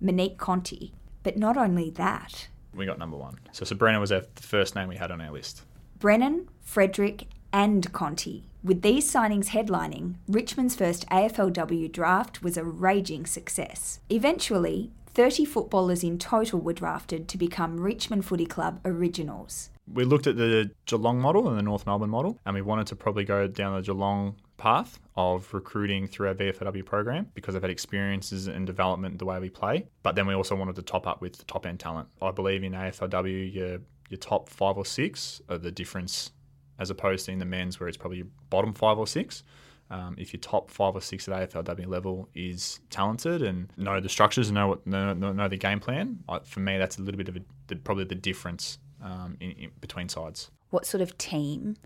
Monique 0.00 0.38
Conti. 0.38 0.94
But 1.22 1.36
not 1.36 1.58
only 1.58 1.90
that, 1.90 2.48
we 2.72 2.86
got 2.86 2.98
number 2.98 3.18
one. 3.18 3.38
So 3.52 3.66
Sabrina 3.66 4.00
was 4.00 4.12
our, 4.12 4.22
the 4.34 4.42
first 4.42 4.74
name 4.74 4.88
we 4.88 4.96
had 4.96 5.10
on 5.10 5.20
our 5.20 5.30
list. 5.30 5.62
Brennan, 5.98 6.48
Frederick, 6.62 7.26
and 7.56 7.90
Conti. 7.90 8.44
With 8.62 8.82
these 8.82 9.10
signings 9.10 9.46
headlining, 9.46 10.16
Richmond's 10.28 10.76
first 10.76 11.08
AFLW 11.08 11.90
draft 11.90 12.42
was 12.42 12.58
a 12.58 12.64
raging 12.64 13.24
success. 13.24 13.98
Eventually, 14.10 14.90
30 15.06 15.46
footballers 15.46 16.04
in 16.04 16.18
total 16.18 16.60
were 16.60 16.74
drafted 16.74 17.28
to 17.28 17.38
become 17.38 17.80
Richmond 17.80 18.26
Footy 18.26 18.44
Club 18.44 18.80
originals. 18.84 19.70
We 19.90 20.04
looked 20.04 20.26
at 20.26 20.36
the 20.36 20.70
Geelong 20.84 21.18
model 21.18 21.48
and 21.48 21.56
the 21.56 21.62
North 21.62 21.86
Melbourne 21.86 22.10
model, 22.10 22.38
and 22.44 22.54
we 22.54 22.60
wanted 22.60 22.88
to 22.88 22.96
probably 22.96 23.24
go 23.24 23.46
down 23.46 23.74
the 23.74 23.80
Geelong 23.80 24.36
path 24.58 24.98
of 25.16 25.54
recruiting 25.54 26.06
through 26.06 26.28
our 26.28 26.34
VFW 26.34 26.84
program 26.84 27.30
because 27.32 27.56
I've 27.56 27.62
had 27.62 27.70
experiences 27.70 28.48
and 28.48 28.66
development 28.66 29.18
the 29.18 29.24
way 29.24 29.38
we 29.38 29.48
play. 29.48 29.86
But 30.02 30.14
then 30.14 30.26
we 30.26 30.34
also 30.34 30.54
wanted 30.56 30.76
to 30.76 30.82
top 30.82 31.06
up 31.06 31.22
with 31.22 31.38
the 31.38 31.44
top 31.44 31.64
end 31.64 31.80
talent. 31.80 32.08
I 32.20 32.32
believe 32.32 32.64
in 32.64 32.72
AFLW, 32.72 33.54
your, 33.54 33.78
your 34.10 34.18
top 34.18 34.50
five 34.50 34.76
or 34.76 34.84
six 34.84 35.40
are 35.48 35.56
the 35.56 35.70
difference 35.72 36.32
as 36.78 36.90
opposed 36.90 37.26
to 37.26 37.32
in 37.32 37.38
the 37.38 37.44
men's 37.44 37.80
where 37.80 37.88
it's 37.88 37.96
probably 37.96 38.24
bottom 38.50 38.72
five 38.72 38.98
or 38.98 39.06
six. 39.06 39.42
Um, 39.88 40.16
if 40.18 40.32
your 40.32 40.40
top 40.40 40.70
five 40.70 40.96
or 40.96 41.00
six 41.00 41.28
at 41.28 41.52
AFLW 41.52 41.86
level 41.86 42.28
is 42.34 42.80
talented 42.90 43.42
and 43.42 43.70
know 43.76 44.00
the 44.00 44.08
structures 44.08 44.48
and 44.48 44.56
know 44.56 44.68
what 44.68 44.86
know, 44.86 45.12
know 45.14 45.48
the 45.48 45.56
game 45.56 45.78
plan, 45.78 46.24
for 46.44 46.60
me 46.60 46.76
that's 46.76 46.98
a 46.98 47.02
little 47.02 47.18
bit 47.18 47.28
of 47.28 47.36
a, 47.36 47.76
probably 47.76 48.04
the 48.04 48.16
difference 48.16 48.78
um, 49.02 49.36
in, 49.40 49.52
in, 49.52 49.70
between 49.80 50.08
sides. 50.08 50.50
What 50.70 50.86
sort 50.86 51.02
of 51.02 51.16
team 51.18 51.76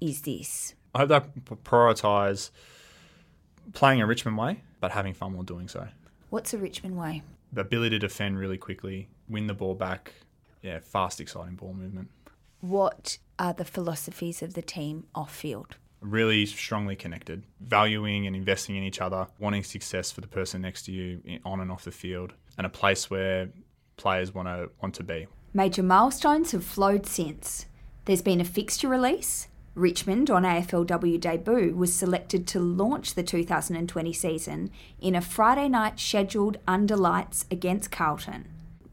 is 0.00 0.22
this? 0.22 0.74
I 0.94 1.00
hope 1.00 1.08
they 1.08 1.20
prioritise 1.64 2.50
playing 3.72 4.00
a 4.00 4.06
Richmond 4.06 4.38
way, 4.38 4.62
but 4.80 4.92
having 4.92 5.14
fun 5.14 5.34
while 5.34 5.42
doing 5.42 5.68
so. 5.68 5.88
What's 6.30 6.54
a 6.54 6.58
Richmond 6.58 6.96
way? 6.96 7.22
The 7.52 7.62
ability 7.62 7.96
to 7.96 7.98
defend 7.98 8.38
really 8.38 8.58
quickly, 8.58 9.08
win 9.28 9.46
the 9.46 9.54
ball 9.54 9.74
back, 9.74 10.12
yeah, 10.62 10.80
fast, 10.80 11.20
exciting 11.20 11.56
ball 11.56 11.72
movement. 11.72 12.08
What 12.60 13.18
are 13.38 13.52
the 13.52 13.64
philosophies 13.64 14.42
of 14.42 14.54
the 14.54 14.62
team 14.62 15.06
off 15.14 15.34
field? 15.34 15.76
really 16.00 16.46
strongly 16.46 16.94
connected, 16.94 17.42
valuing 17.60 18.28
and 18.28 18.36
investing 18.36 18.76
in 18.76 18.84
each 18.84 19.00
other, 19.00 19.26
wanting 19.40 19.64
success 19.64 20.12
for 20.12 20.20
the 20.20 20.28
person 20.28 20.62
next 20.62 20.84
to 20.84 20.92
you 20.92 21.40
on 21.44 21.60
and 21.60 21.72
off 21.72 21.84
the 21.84 21.90
field, 21.90 22.32
and 22.56 22.64
a 22.64 22.70
place 22.70 23.10
where 23.10 23.48
players 23.96 24.32
want 24.32 24.46
to 24.46 24.70
want 24.80 24.94
to 24.94 25.02
be. 25.02 25.26
Major 25.52 25.82
milestones 25.82 26.52
have 26.52 26.62
flowed 26.62 27.04
since. 27.04 27.66
There's 28.04 28.22
been 28.22 28.40
a 28.40 28.44
fixture 28.44 28.88
release, 28.88 29.48
Richmond 29.78 30.28
on 30.28 30.42
AFLW 30.42 31.20
debut 31.20 31.72
was 31.72 31.94
selected 31.94 32.48
to 32.48 32.58
launch 32.58 33.14
the 33.14 33.22
2020 33.22 34.12
season 34.12 34.70
in 35.00 35.14
a 35.14 35.20
Friday 35.20 35.68
night 35.68 36.00
scheduled 36.00 36.58
under 36.66 36.96
lights 36.96 37.44
against 37.48 37.92
Carlton. 37.92 38.48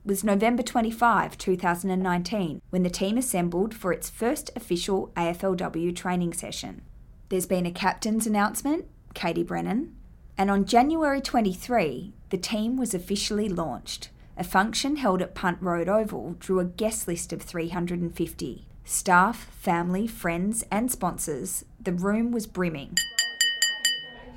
Was 0.05 0.23
November 0.23 0.61
25, 0.61 1.35
2019, 1.35 2.61
when 2.69 2.83
the 2.83 2.91
team 2.91 3.17
assembled 3.17 3.73
for 3.73 3.91
its 3.91 4.07
first 4.07 4.51
official 4.55 5.11
AFLW 5.15 5.95
training 5.95 6.33
session. 6.33 6.83
There's 7.29 7.47
been 7.47 7.65
a 7.65 7.71
captain's 7.71 8.27
announcement, 8.27 8.85
Katie 9.15 9.41
Brennan, 9.41 9.95
and 10.37 10.51
on 10.51 10.65
January 10.65 11.21
23, 11.21 12.13
the 12.29 12.37
team 12.37 12.77
was 12.77 12.93
officially 12.93 13.49
launched. 13.49 14.09
A 14.37 14.43
function 14.43 14.97
held 14.97 15.23
at 15.23 15.33
Punt 15.33 15.57
Road 15.59 15.89
Oval 15.89 16.35
drew 16.37 16.59
a 16.59 16.65
guest 16.65 17.07
list 17.07 17.33
of 17.33 17.41
350. 17.41 18.67
Staff, 18.83 19.49
family, 19.59 20.05
friends, 20.05 20.63
and 20.69 20.91
sponsors, 20.91 21.65
the 21.81 21.93
room 21.93 22.31
was 22.31 22.45
brimming. 22.45 22.95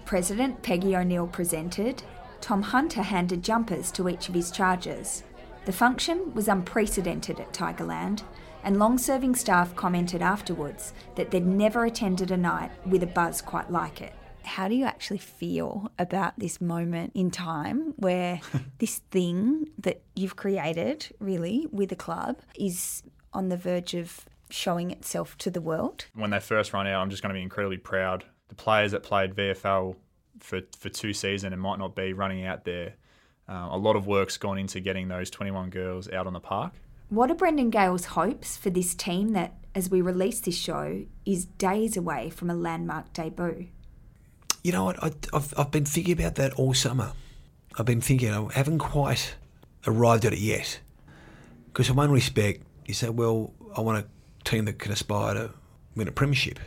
President 0.07 0.63
Peggy 0.63 0.97
O'Neill 0.97 1.27
presented. 1.27 2.05
Tom 2.41 2.63
Hunter 2.63 3.03
handed 3.03 3.43
jumpers 3.43 3.91
to 3.91 4.09
each 4.09 4.31
of 4.31 4.35
his 4.35 4.51
charges. 4.51 5.25
The 5.69 5.75
function 5.75 6.33
was 6.33 6.49
unprecedented 6.49 7.41
at 7.41 7.53
Tigerland, 7.53 8.23
and 8.65 8.79
long 8.79 8.97
serving 8.97 9.35
staff 9.35 9.77
commented 9.77 10.23
afterwards 10.23 10.95
that 11.17 11.31
they'd 11.31 11.45
never 11.45 11.85
attended 11.85 12.31
a 12.31 12.39
night 12.39 12.71
with 12.87 13.03
a 13.03 13.07
buzz 13.07 13.43
quite 13.43 13.71
like 13.71 14.01
it. 14.01 14.15
How 14.45 14.67
do 14.69 14.75
you 14.75 14.87
actually 14.87 15.19
feel 15.19 15.93
about 15.99 16.39
this 16.39 16.59
moment 16.59 17.13
in 17.15 17.31
time 17.31 17.93
where 17.99 18.41
this 18.79 19.01
thing 19.11 19.69
that 19.77 20.01
you've 20.17 20.37
created, 20.37 21.15
really, 21.21 21.69
with 21.71 21.91
the 21.91 21.97
club, 21.97 22.39
is 22.59 23.03
on 23.35 23.51
the 23.51 23.59
verge 23.59 23.93
of 23.93 24.25
showing 24.49 24.91
itself 24.91 25.37
to 25.37 25.51
the 25.51 25.61
world? 25.61 26.07
When 26.15 26.31
they 26.31 26.41
first 26.41 26.73
run 26.73 26.87
out, 26.87 27.03
I'm 27.03 27.11
just 27.11 27.23
going 27.23 27.35
to 27.35 27.39
be 27.39 27.43
incredibly 27.43 27.77
proud. 27.77 28.25
The 28.49 28.55
players 28.55 28.93
that 28.93 29.03
played 29.03 29.35
VFL 29.35 29.97
for, 30.41 30.63
for 30.79 30.89
two 30.89 31.13
seasons 31.13 31.53
and 31.53 31.61
might 31.61 31.79
not 31.79 31.95
be 31.95 32.15
running 32.15 32.47
out 32.47 32.65
there, 32.65 32.95
uh, 33.49 33.69
a 33.71 33.79
lot 33.79 33.97
of 33.97 34.07
work's 34.07 34.37
gone 34.37 34.59
into 34.59 34.81
getting 34.81 35.09
those 35.09 35.31
21 35.31 35.71
girls 35.71 36.11
out 36.11 36.27
on 36.27 36.33
the 36.33 36.41
park. 36.41 36.73
What 37.09 37.31
are 37.31 37.35
Brendon 37.35 37.71
Gale's 37.71 38.07
hopes 38.07 38.57
for 38.57 38.69
this 38.69 38.95
team 38.95 39.33
that, 39.33 39.55
as 39.75 39.89
we 39.91 40.03
release 40.03 40.41
this 40.41 40.57
show, 40.57 41.05
is 41.25 41.47
days 41.47 41.97
away 41.97 42.29
from 42.29 42.51
a 42.51 42.55
landmark 42.55 43.13
debut? 43.15 43.69
You 44.63 44.73
know 44.73 44.85
what? 44.85 45.03
I, 45.03 45.13
have 45.33 45.55
I've 45.57 45.71
been 45.71 45.87
thinking 45.87 46.13
about 46.13 46.35
that 46.35 46.53
all 46.55 46.75
summer. 46.75 47.13
I've 47.79 47.87
been 47.87 48.03
thinking, 48.03 48.31
I 48.31 48.53
haven't 48.53 48.81
quite 48.81 49.37
arrived 49.87 50.27
at 50.27 50.35
it 50.35 50.41
yet. 50.41 50.81
Because 51.69 51.89
in 51.89 51.97
one 51.97 52.11
respect, 52.11 52.63
you 52.85 52.93
say, 52.93 53.09
well, 53.09 53.55
I 53.75 53.81
want 53.81 54.05
a 54.05 54.49
team 54.49 54.67
that 54.67 54.79
can 54.79 54.93
aspire 54.93 55.35
to 55.35 55.51
win 55.95 56.09
a 56.09 56.13
premiership. 56.13 56.59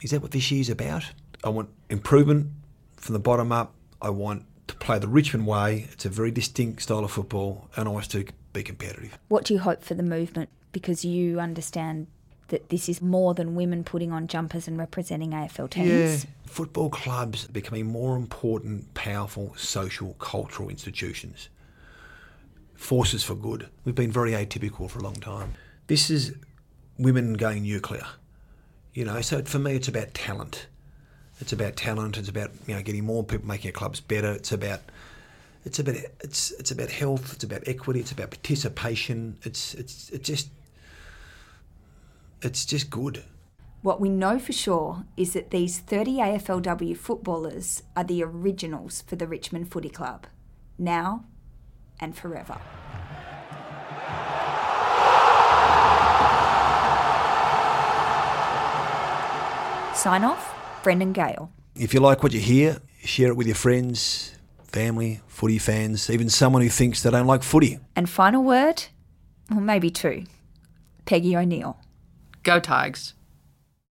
Is 0.00 0.12
that 0.12 0.22
what 0.22 0.30
this 0.30 0.50
year's 0.50 0.70
about? 0.70 1.04
I 1.44 1.50
want 1.50 1.68
improvement 1.90 2.50
from 2.96 3.12
the 3.12 3.18
bottom 3.18 3.52
up. 3.52 3.74
I 4.00 4.10
want 4.10 4.44
to 4.68 4.76
play 4.76 4.98
the 4.98 5.08
Richmond 5.08 5.46
way. 5.46 5.88
It's 5.92 6.04
a 6.04 6.08
very 6.08 6.30
distinct 6.30 6.82
style 6.82 7.04
of 7.04 7.10
football, 7.10 7.68
and 7.76 7.92
want 7.92 8.08
to 8.10 8.26
be 8.52 8.62
competitive. 8.62 9.18
What 9.28 9.44
do 9.44 9.54
you 9.54 9.60
hope 9.60 9.82
for 9.82 9.94
the 9.94 10.02
movement? 10.02 10.48
Because 10.72 11.04
you 11.04 11.40
understand 11.40 12.06
that 12.48 12.70
this 12.70 12.88
is 12.88 13.02
more 13.02 13.34
than 13.34 13.54
women 13.54 13.84
putting 13.84 14.12
on 14.12 14.26
jumpers 14.26 14.68
and 14.68 14.78
representing 14.78 15.30
AFL 15.32 15.70
teams. 15.70 16.24
Yeah. 16.24 16.30
Football 16.46 16.88
clubs 16.88 17.46
are 17.46 17.52
becoming 17.52 17.86
more 17.86 18.16
important, 18.16 18.94
powerful 18.94 19.54
social, 19.56 20.14
cultural 20.14 20.68
institutions. 20.70 21.48
Forces 22.74 23.22
for 23.22 23.34
good. 23.34 23.68
We've 23.84 23.94
been 23.94 24.12
very 24.12 24.32
atypical 24.32 24.88
for 24.88 24.98
a 24.98 25.02
long 25.02 25.16
time. 25.16 25.54
This 25.88 26.10
is 26.10 26.34
women 26.98 27.34
going 27.34 27.62
nuclear. 27.62 28.06
You 28.94 29.04
know, 29.04 29.20
so 29.20 29.42
for 29.42 29.58
me, 29.58 29.76
it's 29.76 29.88
about 29.88 30.14
talent. 30.14 30.66
It's 31.40 31.52
about 31.52 31.76
talent. 31.76 32.16
It's 32.16 32.28
about 32.28 32.50
you 32.66 32.74
know 32.74 32.82
getting 32.82 33.04
more 33.04 33.24
people 33.24 33.46
making 33.46 33.70
our 33.70 33.72
clubs 33.72 34.00
better. 34.00 34.32
It's 34.32 34.52
about 34.52 34.80
it's 35.64 35.78
about 35.78 35.96
it's 36.20 36.50
it's 36.52 36.70
about 36.70 36.90
health. 36.90 37.34
It's 37.34 37.44
about 37.44 37.66
equity. 37.66 38.00
It's 38.00 38.12
about 38.12 38.30
participation. 38.30 39.38
It's 39.42 39.74
it's 39.74 40.10
it's 40.10 40.26
just 40.26 40.48
it's 42.42 42.64
just 42.64 42.90
good. 42.90 43.24
What 43.82 44.00
we 44.00 44.08
know 44.08 44.40
for 44.40 44.52
sure 44.52 45.04
is 45.16 45.34
that 45.34 45.50
these 45.50 45.78
30 45.78 46.16
AFLW 46.16 46.96
footballers 46.96 47.84
are 47.96 48.02
the 48.02 48.24
originals 48.24 49.02
for 49.02 49.14
the 49.14 49.28
Richmond 49.28 49.70
Footy 49.70 49.88
Club, 49.88 50.26
now 50.78 51.24
and 52.00 52.16
forever. 52.16 52.60
Sign 59.94 60.24
off, 60.24 60.57
Brendon 60.88 61.12
Gale. 61.12 61.52
If 61.74 61.92
you 61.92 62.00
like 62.00 62.22
what 62.22 62.32
you 62.32 62.40
hear, 62.40 62.78
share 63.04 63.28
it 63.28 63.36
with 63.36 63.46
your 63.46 63.56
friends, 63.56 64.34
family, 64.62 65.20
footy 65.26 65.58
fans, 65.58 66.08
even 66.08 66.30
someone 66.30 66.62
who 66.62 66.70
thinks 66.70 67.02
they 67.02 67.10
don't 67.10 67.26
like 67.26 67.42
footy. 67.42 67.78
And 67.94 68.08
final 68.08 68.42
word, 68.42 68.84
or 69.54 69.60
maybe 69.60 69.90
two, 69.90 70.24
Peggy 71.04 71.36
O'Neill. 71.36 71.76
Go 72.42 72.58
Tigers. 72.58 73.12